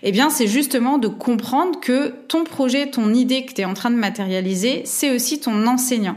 Eh 0.03 0.12
bien, 0.12 0.29
c'est 0.29 0.46
justement 0.46 0.99
de 0.99 1.09
comprendre 1.09 1.81
que 1.81 2.14
ton 2.29 2.44
projet, 2.44 2.90
ton 2.90 3.14
idée 3.14 3.46
que 3.46 3.55
tu 3.55 3.62
es 3.62 3.64
en 3.64 3.75
train 3.75 3.90
de 3.90 3.96
matérialiser, 3.96 4.83
c'est 4.85 5.14
aussi 5.14 5.40
ton 5.40 5.66
enseignant. 5.66 6.16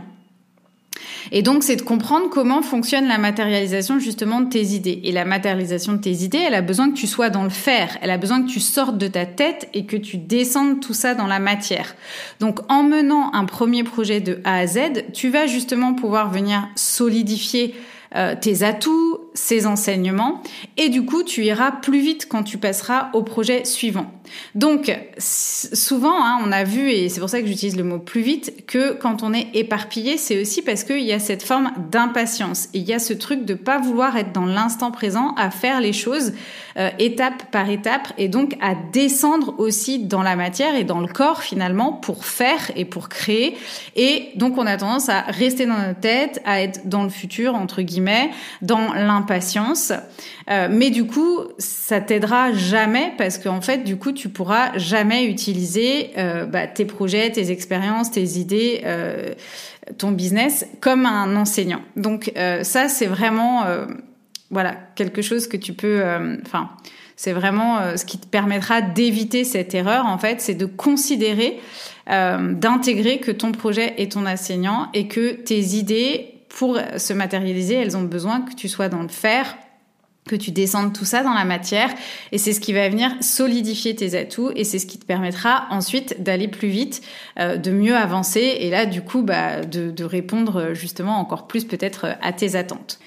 Et 1.31 1.41
donc, 1.41 1.63
c'est 1.63 1.75
de 1.75 1.81
comprendre 1.81 2.29
comment 2.29 2.61
fonctionne 2.61 3.07
la 3.07 3.17
matérialisation 3.17 3.99
justement 3.99 4.41
de 4.41 4.49
tes 4.49 4.63
idées. 4.67 5.01
Et 5.03 5.11
la 5.11 5.25
matérialisation 5.25 5.93
de 5.93 5.97
tes 5.97 6.11
idées, 6.11 6.43
elle 6.45 6.53
a 6.53 6.61
besoin 6.61 6.89
que 6.89 6.95
tu 6.95 7.07
sois 7.07 7.29
dans 7.29 7.43
le 7.43 7.49
faire. 7.49 7.97
Elle 8.01 8.11
a 8.11 8.17
besoin 8.17 8.43
que 8.43 8.49
tu 8.49 8.59
sortes 8.59 8.97
de 8.97 9.07
ta 9.07 9.25
tête 9.25 9.69
et 9.73 9.85
que 9.85 9.97
tu 9.97 10.17
descendes 10.17 10.79
tout 10.79 10.93
ça 10.93 11.15
dans 11.15 11.27
la 11.27 11.39
matière. 11.39 11.95
Donc, 12.39 12.59
en 12.69 12.83
menant 12.83 13.33
un 13.33 13.45
premier 13.45 13.83
projet 13.83 14.19
de 14.19 14.39
A 14.43 14.57
à 14.57 14.67
Z, 14.67 14.79
tu 15.13 15.29
vas 15.29 15.47
justement 15.47 15.93
pouvoir 15.93 16.29
venir 16.29 16.67
solidifier 16.75 17.75
euh, 18.15 18.35
tes 18.39 18.63
atouts, 18.63 19.19
ces 19.33 19.65
enseignements, 19.65 20.41
et 20.77 20.89
du 20.89 21.05
coup, 21.05 21.23
tu 21.23 21.43
iras 21.43 21.71
plus 21.71 21.99
vite 21.99 22.27
quand 22.29 22.43
tu 22.43 22.57
passeras 22.57 23.09
au 23.13 23.23
projet 23.23 23.65
suivant. 23.65 24.11
Donc, 24.55 24.95
souvent, 25.17 26.23
hein, 26.23 26.39
on 26.45 26.51
a 26.51 26.63
vu, 26.63 26.91
et 26.91 27.09
c'est 27.09 27.19
pour 27.19 27.29
ça 27.29 27.41
que 27.41 27.47
j'utilise 27.47 27.75
le 27.75 27.83
mot 27.83 27.99
plus 27.99 28.21
vite, 28.21 28.65
que 28.67 28.93
quand 28.93 29.23
on 29.23 29.33
est 29.33 29.47
éparpillé, 29.55 30.17
c'est 30.17 30.39
aussi 30.39 30.61
parce 30.61 30.83
qu'il 30.83 31.01
y 31.01 31.11
a 31.11 31.19
cette 31.19 31.43
forme 31.43 31.71
d'impatience. 31.91 32.69
Il 32.73 32.83
y 32.83 32.93
a 32.93 32.99
ce 32.99 33.13
truc 33.13 33.45
de 33.45 33.55
pas 33.55 33.79
vouloir 33.79 34.15
être 34.17 34.31
dans 34.31 34.45
l'instant 34.45 34.91
présent, 34.91 35.33
à 35.35 35.49
faire 35.49 35.81
les 35.81 35.93
choses 35.93 36.33
euh, 36.77 36.89
étape 36.99 37.51
par 37.51 37.69
étape, 37.69 38.13
et 38.17 38.27
donc 38.27 38.55
à 38.61 38.75
descendre 38.91 39.55
aussi 39.57 39.99
dans 39.99 40.21
la 40.21 40.35
matière 40.35 40.75
et 40.75 40.83
dans 40.83 40.99
le 40.99 41.07
corps 41.07 41.41
finalement 41.41 41.93
pour 41.93 42.25
faire 42.25 42.71
et 42.75 42.85
pour 42.85 43.09
créer. 43.09 43.57
Et 43.95 44.29
donc, 44.35 44.57
on 44.57 44.65
a 44.65 44.77
tendance 44.77 45.09
à 45.09 45.21
rester 45.21 45.65
dans 45.65 45.77
notre 45.77 45.99
tête, 45.99 46.41
à 46.45 46.61
être 46.61 46.87
dans 46.87 47.03
le 47.03 47.09
futur, 47.09 47.55
entre 47.55 47.81
guillemets, 47.81 48.02
dans 48.61 48.93
l'impatience. 48.93 49.93
Euh, 50.49 50.67
mais 50.69 50.89
du 50.89 51.05
coup, 51.05 51.39
ça 51.57 52.01
t'aidera 52.01 52.51
jamais 52.53 53.13
parce 53.17 53.37
qu'en 53.37 53.61
fait, 53.61 53.83
du 53.83 53.97
coup, 53.97 54.11
tu 54.11 54.29
pourras 54.29 54.77
jamais 54.77 55.25
utiliser 55.25 56.11
euh, 56.17 56.45
bah, 56.45 56.67
tes 56.67 56.85
projets, 56.85 57.31
tes 57.31 57.51
expériences, 57.51 58.11
tes 58.11 58.37
idées, 58.37 58.81
euh, 58.85 59.33
ton 59.97 60.11
business 60.11 60.65
comme 60.81 61.05
un 61.05 61.35
enseignant. 61.35 61.81
Donc 61.95 62.31
ça, 62.61 62.87
c'est 62.87 63.05
vraiment 63.05 63.65
voilà 64.49 64.75
quelque 64.95 65.21
chose 65.21 65.47
que 65.47 65.57
tu 65.57 65.73
peux, 65.73 66.01
enfin. 66.45 66.69
c'est 67.17 67.33
vraiment 67.33 67.97
ce 67.97 68.05
qui 68.05 68.17
te 68.17 68.25
permettra 68.25 68.81
d'éviter 68.81 69.43
cette 69.43 69.75
erreur, 69.75 70.05
en 70.05 70.17
fait, 70.17 70.39
c'est 70.39 70.53
de 70.53 70.65
considérer, 70.65 71.59
d'intégrer 72.07 73.19
que 73.19 73.31
ton 73.31 73.51
projet 73.51 73.93
est 73.97 74.13
ton 74.13 74.25
enseignant 74.25 74.87
et 74.93 75.09
que 75.09 75.33
tes 75.33 75.59
idées, 75.59 76.32
pour 76.53 76.79
se 76.97 77.13
matérialiser, 77.13 77.73
elles 77.73 77.97
ont 77.97 78.03
besoin 78.03 78.41
que 78.41 78.53
tu 78.53 78.69
sois 78.69 78.87
dans 78.87 79.01
le 79.01 79.07
faire, 79.07 79.57
que 80.27 80.35
tu 80.35 80.51
descendes 80.51 80.93
tout 80.93 81.03
ça 81.03 81.23
dans 81.23 81.33
la 81.33 81.45
matière 81.45 81.89
et 82.31 82.37
c'est 82.37 82.53
ce 82.53 82.59
qui 82.59 82.73
va 82.73 82.87
venir 82.87 83.11
solidifier 83.21 83.95
tes 83.95 84.17
atouts 84.17 84.51
et 84.55 84.63
c'est 84.63 84.77
ce 84.77 84.85
qui 84.85 84.99
te 84.99 85.05
permettra 85.05 85.65
ensuite 85.71 86.21
d'aller 86.21 86.47
plus 86.47 86.69
vite, 86.69 87.01
euh, 87.39 87.57
de 87.57 87.71
mieux 87.71 87.95
avancer 87.95 88.57
et 88.59 88.69
là 88.69 88.85
du 88.85 89.01
coup 89.01 89.23
bah, 89.23 89.61
de, 89.61 89.89
de 89.89 90.03
répondre 90.03 90.73
justement 90.73 91.19
encore 91.19 91.47
plus 91.47 91.65
peut-être 91.65 92.15
à 92.21 92.31
tes 92.31 92.55
attentes. 92.55 92.99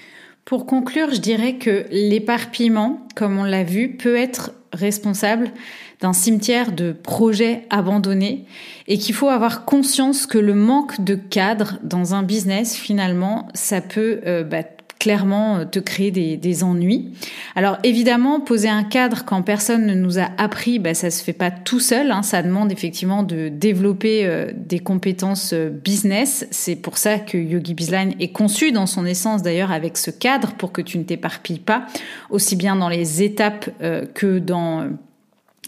Pour 0.43 0.65
conclure, 0.65 1.13
je 1.13 1.19
dirais 1.19 1.55
que 1.55 1.85
l'éparpillement, 1.89 3.07
comme 3.15 3.37
on 3.39 3.43
l'a 3.43 3.63
vu, 3.63 3.97
peut 3.97 4.15
être 4.15 4.51
responsable 4.73 5.51
d'un 5.99 6.13
cimetière 6.13 6.71
de 6.71 6.91
projets 6.91 7.63
abandonnés 7.69 8.45
et 8.87 8.97
qu'il 8.97 9.15
faut 9.15 9.29
avoir 9.29 9.65
conscience 9.65 10.25
que 10.25 10.37
le 10.37 10.53
manque 10.53 11.01
de 11.01 11.15
cadre 11.15 11.79
dans 11.83 12.13
un 12.13 12.23
business, 12.23 12.75
finalement, 12.75 13.47
ça 13.55 13.81
peut 13.81 14.21
euh, 14.27 14.43
bah, 14.43 14.63
clairement 14.99 15.57
euh, 15.57 15.65
te 15.65 15.79
créer 15.79 16.11
des, 16.11 16.37
des, 16.37 16.63
ennuis. 16.63 17.13
Alors 17.55 17.77
évidemment, 17.83 18.39
poser 18.39 18.69
un 18.69 18.83
cadre 18.83 19.25
quand 19.25 19.41
personne 19.41 19.87
ne 19.87 19.95
nous 19.95 20.19
a 20.19 20.29
appris, 20.37 20.77
bah, 20.77 20.93
ça 20.93 21.09
se 21.09 21.23
fait 21.23 21.33
pas 21.33 21.49
tout 21.49 21.79
seul. 21.79 22.11
Hein. 22.11 22.21
Ça 22.21 22.43
demande 22.43 22.71
effectivement 22.71 23.23
de 23.23 23.49
développer 23.49 24.25
euh, 24.25 24.51
des 24.55 24.79
compétences 24.79 25.53
business. 25.53 26.47
C'est 26.51 26.75
pour 26.75 26.99
ça 26.99 27.17
que 27.17 27.39
Yogi 27.39 27.73
Bizline 27.73 28.13
est 28.19 28.31
conçu 28.31 28.71
dans 28.71 28.85
son 28.85 29.03
essence 29.05 29.41
d'ailleurs 29.41 29.71
avec 29.71 29.97
ce 29.97 30.11
cadre 30.11 30.53
pour 30.53 30.71
que 30.71 30.81
tu 30.81 30.99
ne 30.99 31.03
t'éparpilles 31.03 31.59
pas, 31.59 31.87
aussi 32.29 32.55
bien 32.55 32.75
dans 32.75 32.89
les 32.89 33.23
étapes 33.23 33.69
que 34.13 34.39
dans 34.39 34.87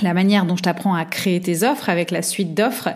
la 0.04 0.14
manière 0.14 0.46
dont 0.46 0.56
je 0.56 0.64
t'apprends 0.64 0.94
à 0.94 1.06
créer 1.06 1.42
tes 1.42 1.64
offres 1.64 1.90
avec 1.90 2.12
la 2.12 2.22
suite 2.22 2.54
d'offres, 2.54 2.90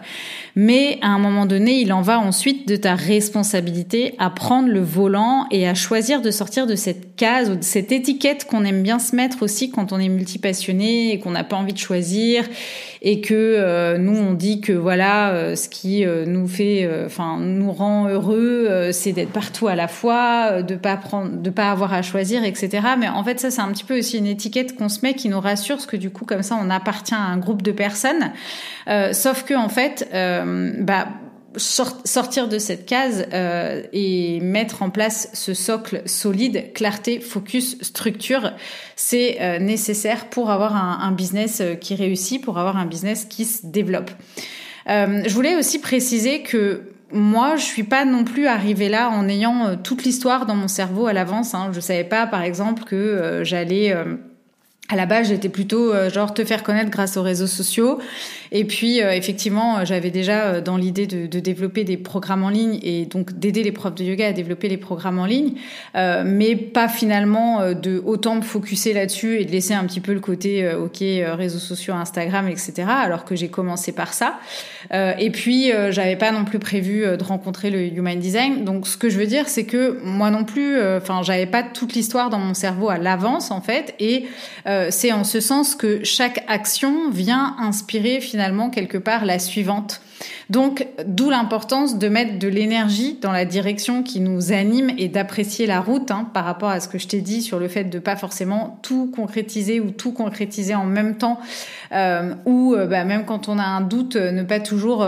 mais 0.56 1.00
à 1.02 1.08
un 1.08 1.20
moment 1.20 1.46
donné, 1.46 1.80
il 1.80 1.92
en 1.94 2.02
va 2.02 2.20
ensuite 2.20 2.68
de 2.68 2.76
ta 2.76 2.96
responsabilité 2.96 4.16
à 4.20 4.30
prendre 4.30 4.70
le 4.70 4.82
volant 4.82 5.48
et 5.52 5.68
à 5.68 5.74
choisir 5.74 6.22
de 6.22 6.32
sortir 6.32 6.68
de 6.68 6.76
cette 6.76 7.16
case 7.16 7.50
ou 7.50 7.56
de 7.56 7.64
cette 7.64 7.92
étiquette 7.92 8.46
qu'on 8.46 8.64
aime 8.66 8.84
bien 8.84 9.00
se 9.00 9.16
mettre 9.16 9.44
aussi 9.44 9.72
quand 9.72 9.92
on 9.94 10.00
est 10.00 10.10
multipassionné 10.10 11.14
et 11.14 11.20
qu'on 11.20 11.32
n'a 11.32 11.44
pas 11.44 11.56
envie 11.56 11.74
de 11.74 11.78
choisir 11.78 12.46
et 13.06 13.20
que 13.20 13.34
euh, 13.34 13.98
nous 13.98 14.18
on 14.18 14.34
dit 14.34 14.62
que 14.62 14.72
voilà 14.72 15.32
euh, 15.32 15.56
ce 15.56 15.68
qui 15.68 16.06
euh, 16.06 16.26
nous 16.26 16.48
fait 16.48 16.90
enfin 17.06 17.38
nous 17.40 17.72
rend 17.72 18.08
heureux 18.08 18.92
c'est 18.92 19.12
d'être 19.12 19.32
partout 19.32 19.68
à 19.68 19.76
la 19.76 19.88
fois 19.88 20.62
de 20.62 20.76
pas 20.76 20.96
prendre 20.96 21.42
de 21.42 21.50
pas 21.50 21.70
avoir 21.70 21.94
à 21.94 22.02
choisir 22.02 22.44
etc 22.44 22.88
mais 22.98 23.10
en 23.10 23.24
fait 23.24 23.40
ça 23.40 23.52
c'est 23.52 23.62
un 23.62 23.72
petit 23.72 23.84
peu 23.84 24.00
aussi 24.00 24.18
une 24.18 24.26
étiquette 24.26 24.76
qu'on 24.76 24.90
se 24.90 25.00
met 25.04 25.14
qui 25.14 25.30
nous 25.30 25.40
rassure 25.40 25.76
parce 25.76 25.86
que 25.86 25.98
du 25.98 26.10
coup 26.10 26.26
comme 26.26 26.44
ça 26.44 26.58
on 26.62 26.70
appartient 26.94 27.14
à 27.14 27.22
un 27.22 27.38
groupe 27.38 27.62
de 27.62 27.72
personnes 27.72 28.32
sauf 29.14 29.44
que 29.44 29.56
en 29.56 29.70
fait 29.70 30.08
bah 30.12 31.08
sortir 31.58 32.48
de 32.48 32.58
cette 32.58 32.86
case 32.86 33.26
euh, 33.34 33.84
et 33.94 34.40
mettre 34.42 34.82
en 34.82 34.90
place 34.90 35.30
ce 35.34 35.54
socle 35.54 36.02
solide, 36.06 36.74
clarté, 36.74 37.20
focus, 37.20 37.78
structure, 37.82 38.54
c'est 38.96 39.38
euh, 39.42 39.60
nécessaire 39.60 40.30
pour 40.30 40.50
avoir 40.52 40.76
un, 40.76 41.12
business 41.12 41.62
euh, 41.62 41.76
qui 41.76 41.96
réussit, 41.96 42.44
pour 42.44 42.58
avoir 42.58 42.78
un 42.78 42.86
business 42.86 43.26
qui 43.26 43.46
se 43.46 43.66
développe. 43.66 44.12
Euh, 44.90 45.24
je 45.26 45.34
voulais 45.34 45.56
aussi 45.56 45.80
préciser 45.80 46.42
que 46.42 46.90
moi, 47.12 47.56
je 47.56 47.64
suis 47.64 47.84
pas 47.84 48.06
non 48.06 48.24
plus 48.24 48.48
arrivée 48.48 48.90
là 48.90 49.10
en 49.10 49.28
ayant 49.30 49.78
toute 49.78 50.04
l'histoire 50.04 50.48
dans 50.48 50.56
mon 50.56 50.68
cerveau 50.68 51.06
à 51.06 51.14
l'avance. 51.14 51.54
Hein. 51.54 51.70
Je 51.72 51.80
savais 51.80 52.04
pas, 52.04 52.26
par 52.26 52.42
exemple, 52.42 52.84
que 52.86 53.42
j'allais 53.44 53.96
à 54.90 54.96
la 54.96 55.06
base, 55.06 55.30
j'étais 55.30 55.50
plutôt 55.50 55.94
euh, 55.94 56.10
genre 56.10 56.34
te 56.34 56.44
faire 56.44 56.64
connaître 56.64 56.90
grâce 56.90 57.18
aux 57.18 57.24
réseaux 57.24 57.48
sociaux. 57.48 58.00
Et 58.54 58.64
puis, 58.64 59.02
euh, 59.02 59.12
effectivement, 59.12 59.80
euh, 59.80 59.86
j'avais 59.86 60.12
déjà 60.12 60.62
dans 60.62 60.78
l'idée 60.78 61.08
de, 61.08 61.40
développer 61.40 61.84
des 61.84 61.98
programmes 61.98 62.44
en 62.44 62.50
ligne 62.50 62.80
et 62.82 63.06
donc 63.06 63.34
d'aider 63.34 63.64
les 63.64 63.74
profs 63.74 63.96
de 63.96 64.04
yoga 64.04 64.28
à 64.28 64.32
développer 64.32 64.70
les 64.70 64.78
programmes 64.78 65.20
en 65.20 65.26
ligne, 65.26 65.56
mais 65.94 66.56
pas 66.56 66.88
finalement 66.88 67.74
de 67.74 68.02
autant 68.06 68.36
me 68.36 68.42
focuser 68.42 68.94
là-dessus 68.94 69.42
et 69.42 69.46
de 69.46 69.52
laisser 69.52 69.74
un 69.74 69.84
petit 69.84 70.00
peu 70.00 70.14
le 70.14 70.22
côté 70.22 70.74
ok 70.74 71.04
réseaux 71.36 71.60
sociaux, 71.60 71.94
Instagram, 71.96 72.48
etc. 72.48 72.86
Alors 72.88 73.26
que 73.26 73.36
j'ai 73.36 73.50
commencé 73.50 73.92
par 73.92 74.14
ça. 74.14 74.40
et 74.94 75.30
puis, 75.32 75.72
j'avais 75.90 76.16
pas 76.16 76.32
non 76.32 76.46
plus 76.46 76.60
prévu 76.60 77.02
de 77.02 77.24
rencontrer 77.24 77.72
le 77.72 77.82
Human 77.86 78.18
Design. 78.18 78.64
Donc, 78.64 78.88
ce 78.88 78.96
que 78.96 79.10
je 79.10 79.18
veux 79.18 79.28
dire, 79.28 79.50
c'est 79.50 79.66
que 79.66 80.00
moi 80.04 80.30
non 80.30 80.46
plus, 80.46 80.80
enfin, 80.96 81.24
j'avais 81.24 81.48
pas 81.48 81.64
toute 81.64 81.94
l'histoire 81.94 82.30
dans 82.30 82.40
mon 82.40 82.54
cerveau 82.54 82.90
à 82.90 82.98
l'avance 82.98 83.52
en 83.52 83.62
fait 83.62 83.96
et 84.00 84.28
euh, 84.68 84.88
c'est 84.92 85.12
en 85.12 85.24
ce 85.24 85.40
sens 85.40 85.76
que 85.76 86.04
chaque 86.04 86.44
action 86.48 87.10
vient 87.10 87.56
inspirer 87.60 88.22
finalement 88.22 88.43
quelque 88.72 88.98
part 88.98 89.26
la 89.26 89.40
suivante. 89.40 90.02
Donc, 90.50 90.88
d'où 91.06 91.30
l'importance 91.30 91.98
de 91.98 92.08
mettre 92.08 92.40
de 92.40 92.48
l'énergie 92.48 93.18
dans 93.22 93.32
la 93.32 93.46
direction 93.46 94.04
qui 94.04 94.20
nous 94.20 94.52
anime 94.52 94.92
et 94.98 95.08
d'apprécier 95.08 95.66
la 95.66 95.82
route 95.82 96.12
hein, 96.12 96.30
par 96.34 96.46
rapport 96.46 96.70
à 96.70 96.80
ce 96.80 96.88
que 96.88 96.98
je 96.98 97.08
t'ai 97.08 97.22
dit 97.22 97.42
sur 97.42 97.60
le 97.60 97.68
fait 97.68 97.86
de 97.86 98.00
pas 98.00 98.16
forcément 98.16 98.80
tout 98.82 99.12
concrétiser 99.14 99.80
ou 99.80 99.92
tout 99.92 100.12
concrétiser 100.12 100.76
en 100.76 100.86
même 100.86 101.16
temps, 101.18 101.40
euh, 101.92 102.34
ou 102.46 102.74
euh, 102.74 102.88
bah, 102.88 103.04
même 103.04 103.26
quand 103.26 103.50
on 103.50 103.58
a 103.58 103.64
un 103.64 103.82
doute, 103.82 104.16
ne 104.16 104.44
pas 104.44 104.60
toujours 104.60 105.08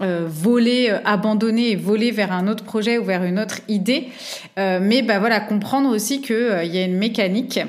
voler, 0.00 0.96
abandonner 1.04 1.72
et 1.72 1.76
voler 1.76 2.10
vers 2.10 2.32
un 2.32 2.48
autre 2.48 2.64
projet 2.64 2.96
ou 2.96 3.04
vers 3.04 3.22
une 3.22 3.38
autre 3.38 3.60
idée. 3.68 4.08
mais 4.56 5.02
bah 5.02 5.18
voilà, 5.18 5.40
comprendre 5.40 5.90
aussi 5.90 6.22
qu'il 6.22 6.64
y 6.64 6.78
a 6.78 6.84
une 6.84 6.96
mécanique 6.96 7.60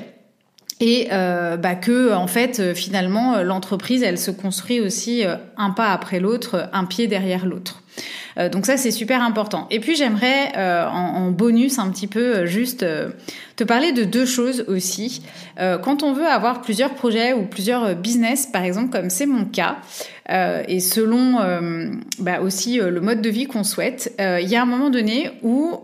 et 0.82 1.08
euh, 1.12 1.56
bah 1.56 1.76
que 1.76 2.12
en 2.12 2.26
fait 2.26 2.58
euh, 2.58 2.74
finalement 2.74 3.36
euh, 3.36 3.44
l'entreprise 3.44 4.02
elle 4.02 4.18
se 4.18 4.32
construit 4.32 4.80
aussi 4.80 5.22
un 5.56 5.70
pas 5.70 5.92
après 5.92 6.18
l'autre, 6.18 6.68
un 6.72 6.84
pied 6.84 7.06
derrière 7.06 7.46
l'autre. 7.46 7.82
donc 8.50 8.66
ça 8.66 8.76
c'est 8.76 8.90
super 8.90 9.22
important. 9.22 9.68
Et 9.70 9.78
puis 9.78 9.94
j'aimerais 9.94 10.52
en, 10.56 11.30
bonus 11.30 11.78
un 11.78 11.88
petit 11.90 12.08
peu 12.08 12.46
juste 12.46 12.84
te 13.56 13.64
parler 13.64 13.92
de 13.92 14.04
deux 14.04 14.26
choses 14.26 14.64
aussi. 14.66 15.22
quand 15.56 16.02
on 16.02 16.12
veut 16.12 16.26
avoir 16.26 16.62
plusieurs 16.62 16.94
projets 16.94 17.32
ou 17.32 17.44
plusieurs 17.44 17.94
business 17.94 18.46
par 18.46 18.64
exemple 18.64 18.90
comme 18.90 19.10
c'est 19.10 19.26
mon 19.26 19.44
cas 19.44 19.76
et 20.28 20.80
selon 20.80 21.36
bah 22.18 22.40
aussi 22.40 22.78
le 22.78 23.00
mode 23.00 23.20
de 23.20 23.30
vie 23.30 23.46
qu'on 23.46 23.64
souhaite, 23.64 24.14
il 24.18 24.48
y 24.48 24.56
a 24.56 24.62
un 24.62 24.66
moment 24.66 24.90
donné 24.90 25.30
où 25.42 25.78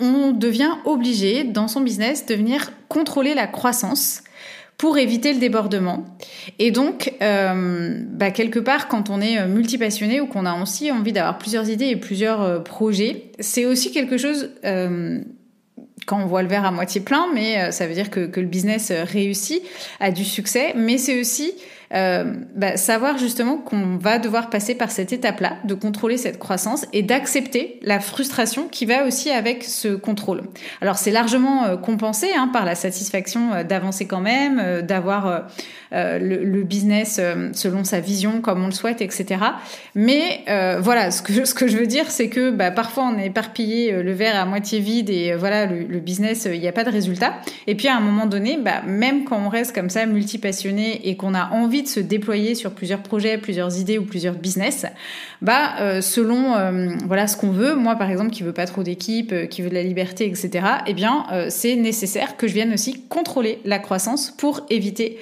on 0.00 0.32
devient 0.32 0.72
obligé 0.84 1.44
dans 1.44 1.68
son 1.68 1.80
business 1.80 2.26
de 2.26 2.34
venir 2.34 2.72
contrôler 2.88 3.34
la 3.34 3.46
croissance 3.46 4.22
pour 4.82 4.98
éviter 4.98 5.32
le 5.32 5.38
débordement. 5.38 6.04
Et 6.58 6.72
donc, 6.72 7.12
euh, 7.22 8.02
bah, 8.04 8.32
quelque 8.32 8.58
part, 8.58 8.88
quand 8.88 9.10
on 9.10 9.20
est 9.20 9.38
euh, 9.38 9.46
multipassionné 9.46 10.20
ou 10.20 10.26
qu'on 10.26 10.44
a 10.44 10.60
aussi 10.60 10.90
envie 10.90 11.12
d'avoir 11.12 11.38
plusieurs 11.38 11.70
idées 11.70 11.86
et 11.86 11.94
plusieurs 11.94 12.42
euh, 12.42 12.58
projets, 12.58 13.30
c'est 13.38 13.64
aussi 13.64 13.92
quelque 13.92 14.18
chose 14.18 14.50
quand 14.64 16.20
on 16.20 16.26
voit 16.26 16.42
le 16.42 16.48
verre 16.48 16.64
à 16.64 16.72
moitié 16.72 17.00
plein, 17.00 17.28
mais 17.32 17.70
ça 17.70 17.86
veut 17.86 17.94
dire 17.94 18.10
que, 18.10 18.26
que 18.26 18.40
le 18.40 18.46
business 18.48 18.90
réussit, 18.90 19.62
a 20.00 20.10
du 20.10 20.24
succès, 20.24 20.72
mais 20.74 20.98
c'est 20.98 21.20
aussi 21.20 21.52
euh, 21.94 22.24
bah, 22.54 22.78
savoir 22.78 23.18
justement 23.18 23.58
qu'on 23.58 23.96
va 23.96 24.18
devoir 24.18 24.48
passer 24.48 24.74
par 24.74 24.90
cette 24.90 25.12
étape-là, 25.12 25.58
de 25.64 25.74
contrôler 25.74 26.16
cette 26.16 26.38
croissance 26.38 26.86
et 26.94 27.02
d'accepter 27.02 27.78
la 27.82 28.00
frustration 28.00 28.66
qui 28.68 28.86
va 28.86 29.04
aussi 29.04 29.30
avec 29.30 29.62
ce 29.64 29.88
contrôle. 29.88 30.42
Alors 30.80 30.96
c'est 30.96 31.10
largement 31.10 31.64
euh, 31.64 31.76
compensé 31.76 32.28
hein, 32.34 32.48
par 32.50 32.64
la 32.64 32.76
satisfaction 32.76 33.52
euh, 33.52 33.62
d'avancer 33.62 34.06
quand 34.06 34.20
même, 34.20 34.82
d'avoir 34.82 35.48
le, 35.92 36.62
business 36.62 37.20
selon 37.52 37.84
sa 37.84 38.00
vision 38.00 38.40
comme 38.40 38.62
on 38.62 38.66
le 38.66 38.72
souhaite, 38.72 39.02
etc. 39.02 39.40
Mais 39.94 40.44
voilà, 40.80 41.10
ce 41.10 41.22
que, 41.22 41.68
je 41.68 41.76
veux 41.76 41.86
dire, 41.86 42.10
c'est 42.10 42.28
que 42.28 42.50
bah, 42.50 42.70
parfois 42.70 43.04
on 43.04 43.18
est 43.18 43.26
éparpillé, 43.26 44.02
le 44.02 44.12
verre 44.12 44.40
à 44.40 44.46
moitié 44.46 44.80
vide 44.80 45.10
et 45.10 45.34
voilà, 45.34 45.66
le, 45.66 45.82
le 45.82 46.00
business, 46.00 46.48
il 46.50 46.60
n'y 46.60 46.68
a 46.68 46.72
pas 46.72 46.84
de 46.84 46.90
résultat. 46.90 47.34
Et 47.66 47.74
puis 47.74 47.88
à 47.88 47.96
un 47.96 48.00
moment 48.00 48.26
donné, 48.26 48.58
bah, 48.58 48.82
même 48.86 49.24
quand 49.24 49.38
on 49.44 49.48
reste 49.48 49.74
comme 49.74 49.90
ça 49.90 50.06
multipassionné 50.06 51.08
et 51.08 51.16
qu'on 51.16 51.34
a 51.34 51.50
envie 51.50 51.81
se 51.88 52.00
déployer 52.00 52.54
sur 52.54 52.72
plusieurs 52.72 53.02
projets, 53.02 53.38
plusieurs 53.38 53.78
idées 53.78 53.98
ou 53.98 54.04
plusieurs 54.04 54.34
business, 54.34 54.86
bah 55.40 55.74
euh, 55.80 56.00
selon 56.00 56.54
euh, 56.54 56.90
voilà 57.06 57.26
ce 57.26 57.36
qu'on 57.36 57.50
veut. 57.50 57.74
Moi 57.74 57.96
par 57.96 58.10
exemple 58.10 58.30
qui 58.30 58.42
veut 58.42 58.52
pas 58.52 58.66
trop 58.66 58.82
d'équipe, 58.82 59.32
euh, 59.32 59.46
qui 59.46 59.62
veut 59.62 59.68
de 59.68 59.74
la 59.74 59.82
liberté, 59.82 60.26
etc. 60.26 60.66
Eh 60.86 60.94
bien 60.94 61.26
c'est 61.48 61.76
nécessaire 61.76 62.36
que 62.36 62.46
je 62.46 62.54
vienne 62.54 62.72
aussi 62.72 63.02
contrôler 63.08 63.60
la 63.64 63.78
croissance 63.78 64.30
pour 64.30 64.66
éviter 64.70 65.18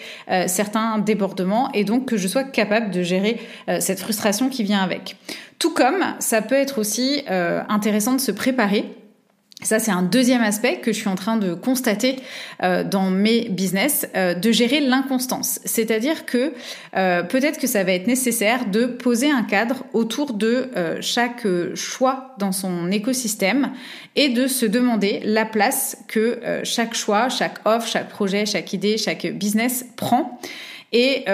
certains 0.46 0.98
débordements 0.98 1.70
et 1.72 1.84
donc 1.84 2.06
que 2.06 2.16
je 2.16 2.28
sois 2.28 2.44
capable 2.44 2.90
de 2.90 3.02
gérer 3.02 3.38
cette 3.80 4.00
frustration 4.00 4.48
qui 4.48 4.62
vient 4.62 4.80
avec. 4.80 5.16
Tout 5.58 5.72
comme 5.72 6.04
ça 6.18 6.42
peut 6.42 6.54
être 6.54 6.78
aussi 6.78 7.22
intéressant 7.28 8.14
de 8.14 8.20
se 8.20 8.32
préparer 8.32 8.86
ça, 9.62 9.78
c'est 9.78 9.90
un 9.90 10.02
deuxième 10.02 10.42
aspect 10.42 10.76
que 10.76 10.92
je 10.92 10.98
suis 10.98 11.08
en 11.08 11.14
train 11.14 11.36
de 11.36 11.52
constater 11.52 12.16
euh, 12.62 12.82
dans 12.82 13.10
mes 13.10 13.48
business, 13.50 14.08
euh, 14.16 14.32
de 14.34 14.52
gérer 14.52 14.80
l'inconstance. 14.80 15.60
C'est-à-dire 15.64 16.24
que 16.24 16.52
euh, 16.96 17.22
peut-être 17.22 17.58
que 17.58 17.66
ça 17.66 17.84
va 17.84 17.92
être 17.92 18.06
nécessaire 18.06 18.66
de 18.66 18.86
poser 18.86 19.30
un 19.30 19.42
cadre 19.42 19.84
autour 19.92 20.32
de 20.32 20.70
chaque 21.00 21.46
choix 21.74 22.34
dans 22.38 22.52
son 22.52 22.90
écosystème 22.90 23.72
et 24.16 24.28
de 24.28 24.46
se 24.46 24.66
demander 24.66 25.20
la 25.24 25.44
place 25.44 25.96
que 26.08 26.40
chaque 26.64 26.94
choix, 26.94 27.28
chaque 27.28 27.58
offre, 27.64 27.86
chaque 27.86 28.08
projet, 28.08 28.46
chaque 28.46 28.72
idée, 28.72 28.96
chaque 28.98 29.26
business 29.26 29.84
prend. 29.96 30.40
Et, 30.92 31.24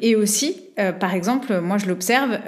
et 0.00 0.16
aussi, 0.16 0.62
par 1.00 1.14
exemple, 1.14 1.60
moi 1.60 1.78
je 1.78 1.86
l'observe, 1.86 2.38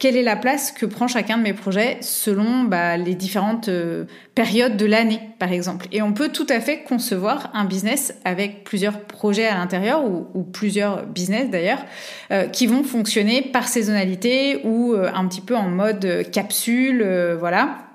quelle 0.00 0.16
est 0.16 0.22
la 0.22 0.34
place 0.34 0.72
que 0.72 0.86
prend 0.86 1.06
chacun 1.06 1.36
de 1.36 1.42
mes 1.42 1.52
projets 1.52 1.98
selon 2.00 2.64
bah, 2.64 2.96
les 2.96 3.14
différentes 3.14 3.68
euh, 3.68 4.06
périodes 4.34 4.78
de 4.78 4.86
l'année, 4.86 5.20
par 5.38 5.52
exemple. 5.52 5.86
Et 5.92 6.00
on 6.00 6.14
peut 6.14 6.30
tout 6.30 6.46
à 6.48 6.58
fait 6.58 6.82
concevoir 6.82 7.50
un 7.52 7.66
business 7.66 8.14
avec 8.24 8.64
plusieurs 8.64 9.02
projets 9.02 9.46
à 9.46 9.54
l'intérieur 9.54 10.02
ou, 10.04 10.42
plusieurs 10.42 11.06
business 11.06 11.50
d'ailleurs 11.50 11.84
euh, 12.32 12.46
qui 12.46 12.66
vont 12.66 12.82
fonctionner 12.82 13.42
par 13.42 13.68
saisonnalité 13.68 14.62
ou 14.64 14.94
euh, 14.94 15.10
un 15.14 15.26
petit 15.28 15.42
peu 15.42 15.54
en 15.54 15.68
mode 15.68 16.24
capsule, 16.32 17.06
voilà 17.38 17.89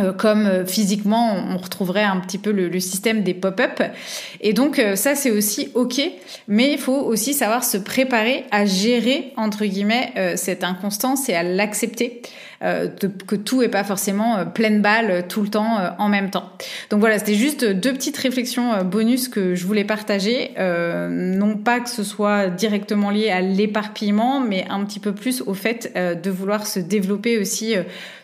euh, 0.00 0.12
comme 0.12 0.46
euh, 0.46 0.66
physiquement 0.66 1.36
on 1.36 1.56
retrouverait 1.56 2.02
un 2.02 2.18
petit 2.18 2.38
peu 2.38 2.50
le, 2.50 2.80
système 2.80 3.22
des 3.22 3.32
pop-up. 3.32 3.80
Et 4.40 4.52
donc 4.52 4.80
euh, 4.80 4.96
ça 4.96 5.14
c'est 5.14 5.30
aussi 5.30 5.70
ok, 5.74 6.00
mais 6.48 6.72
il 6.72 6.78
faut 6.78 6.98
aussi 6.98 7.32
savoir 7.32 7.62
se 7.62 7.76
préparer 7.76 8.44
à 8.50 8.66
gérer 8.66 9.32
entre 9.36 9.64
guillemets 9.64 10.12
cette 10.36 10.64
inconstance 10.64 11.28
et 11.28 11.34
à 11.34 11.44
l'accepter. 11.44 12.22
Euh, 12.64 12.88
que 13.26 13.36
tout 13.36 13.62
est 13.62 13.68
pas 13.68 13.84
forcément 13.84 14.38
euh, 14.38 14.44
pleine 14.46 14.80
balle 14.80 15.10
euh, 15.10 15.22
tout 15.28 15.42
le 15.42 15.48
temps 15.48 15.76
en 15.98 16.08
même 16.08 16.30
temps. 16.30 16.50
Donc 16.88 17.00
voilà, 17.00 17.18
c'était 17.18 17.34
juste 17.34 17.64
deux 17.64 17.92
petites 17.92 18.16
réflexions 18.16 18.82
bonus 18.84 19.28
que 19.28 19.54
je 19.54 19.66
voulais 19.66 19.84
partager. 19.84 20.52
non 20.58 21.56
pas 21.56 21.80
que 21.80 21.90
ce 21.90 22.02
soit 22.02 22.48
directement 22.48 23.10
lié 23.10 23.30
à 23.30 23.40
l'éparpillement, 23.40 24.40
mais 24.40 24.66
un 24.70 24.84
petit 24.84 25.00
peu 25.00 25.12
plus 25.12 25.42
au 25.42 25.54
fait 25.54 25.92
de 25.94 26.30
vouloir 26.30 26.66
se 26.66 26.80
développer 26.80 27.38
aussi 27.38 27.74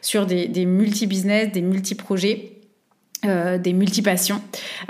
sur 0.01 0.27
des, 0.27 0.67
multi-business, 0.67 1.53
des 1.53 1.63
multi-projets 1.63 2.53
des 3.23 3.73
multipassions. 3.75 4.41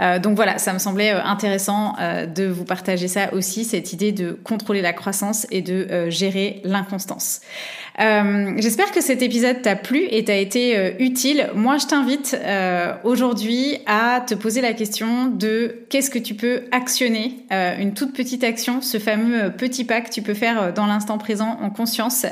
Euh, 0.01 0.21
donc 0.21 0.37
voilà, 0.37 0.59
ça 0.59 0.73
me 0.73 0.79
semblait 0.79 1.11
intéressant 1.11 1.97
de 2.33 2.47
vous 2.47 2.65
partager 2.65 3.09
ça 3.09 3.35
aussi, 3.35 3.65
cette 3.65 3.93
idée 3.93 4.13
de 4.13 4.33
contrôler 4.33 4.83
la 4.83 4.93
croissance 4.93 5.47
et 5.51 5.63
de 5.63 6.09
gérer 6.11 6.61
l'inconstance. 6.65 7.41
Euh, 7.99 8.55
j'espère 8.59 8.93
que 8.93 9.01
cet 9.01 9.23
épisode 9.23 9.63
t'a 9.63 9.77
plu 9.77 10.07
et 10.11 10.25
t'a 10.25 10.37
été 10.37 10.77
euh, 10.77 10.93
utile. 10.99 11.51
Moi, 11.55 11.79
je 11.79 11.87
t'invite 11.87 12.39
euh, 12.41 12.95
aujourd'hui 13.05 13.79
à 13.87 14.21
te 14.21 14.35
poser 14.35 14.61
la 14.61 14.73
question 14.73 15.27
de 15.27 15.85
qu'est-ce 15.89 16.11
que 16.11 16.19
tu 16.19 16.35
peux 16.35 16.63
actionner, 16.71 17.37
une 17.51 17.95
toute 17.95 18.13
petite 18.13 18.45
action, 18.45 18.81
ce 18.81 18.99
fameux 18.99 19.51
petit 19.51 19.85
pas 19.85 20.01
que 20.01 20.11
tu 20.11 20.23
peux 20.23 20.35
faire 20.35 20.73
dans 20.73 20.87
l'instant 20.87 21.19
présent 21.19 21.59
en 21.61 21.71
conscience, 21.71 22.27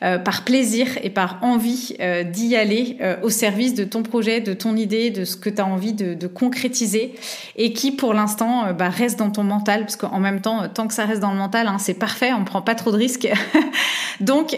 par 0.00 0.44
plaisir 0.44 0.86
et 1.02 1.10
par 1.10 1.38
envie 1.42 1.96
d'y 2.32 2.56
aller 2.56 2.98
au 3.22 3.30
service 3.30 3.74
de 3.74 3.84
ton 3.84 4.02
projet, 4.02 4.40
de 4.40 4.52
ton 4.52 4.76
idée, 4.76 5.10
de 5.10 5.24
ce 5.24 5.36
que 5.36 5.50
tu 5.50 5.60
as 5.60 5.66
envie 5.66 5.92
de, 5.92 6.14
de, 6.14 6.26
concrétiser 6.26 7.14
et 7.56 7.72
qui 7.72 7.92
pour 7.92 8.14
l'instant 8.14 8.72
bah, 8.72 8.88
reste 8.88 9.18
dans 9.18 9.30
ton 9.30 9.44
mental, 9.44 9.80
parce 9.82 9.96
qu'en 9.96 10.20
même 10.20 10.40
temps, 10.40 10.68
tant 10.68 10.88
que 10.88 10.94
ça 10.94 11.04
reste 11.04 11.20
dans 11.20 11.32
le 11.32 11.38
mental, 11.38 11.68
hein, 11.68 11.78
c'est 11.78 11.94
parfait, 11.94 12.32
on 12.32 12.44
prend 12.44 12.62
pas 12.62 12.74
trop 12.74 12.90
de 12.90 12.96
risques. 12.96 13.28
Donc, 14.20 14.56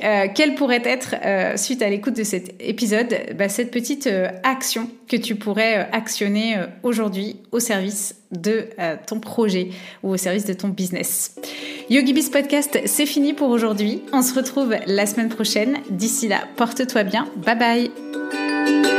quelle 0.48 0.56
pourrait 0.56 0.82
être, 0.84 1.14
euh, 1.24 1.56
suite 1.56 1.82
à 1.82 1.90
l'écoute 1.90 2.16
de 2.16 2.24
cet 2.24 2.54
épisode, 2.60 3.14
bah, 3.36 3.48
cette 3.48 3.70
petite 3.70 4.06
euh, 4.06 4.28
action 4.44 4.88
que 5.06 5.16
tu 5.16 5.34
pourrais 5.34 5.78
euh, 5.78 5.84
actionner 5.92 6.56
aujourd'hui 6.82 7.36
au 7.52 7.60
service 7.60 8.14
de 8.30 8.68
ton 9.06 9.20
projet 9.20 9.70
ou 10.02 10.10
au 10.10 10.16
service 10.16 10.44
de 10.44 10.52
ton 10.52 10.68
business? 10.68 11.34
YogiBiz 11.90 12.30
Podcast, 12.30 12.78
c'est 12.84 13.06
fini 13.06 13.32
pour 13.32 13.48
aujourd'hui. 13.48 14.02
On 14.12 14.22
se 14.22 14.34
retrouve 14.34 14.74
la 14.86 15.06
semaine 15.06 15.28
prochaine. 15.28 15.78
D'ici 15.90 16.28
là, 16.28 16.40
porte-toi 16.56 17.04
bien. 17.04 17.28
Bye 17.36 17.58
bye 17.58 18.97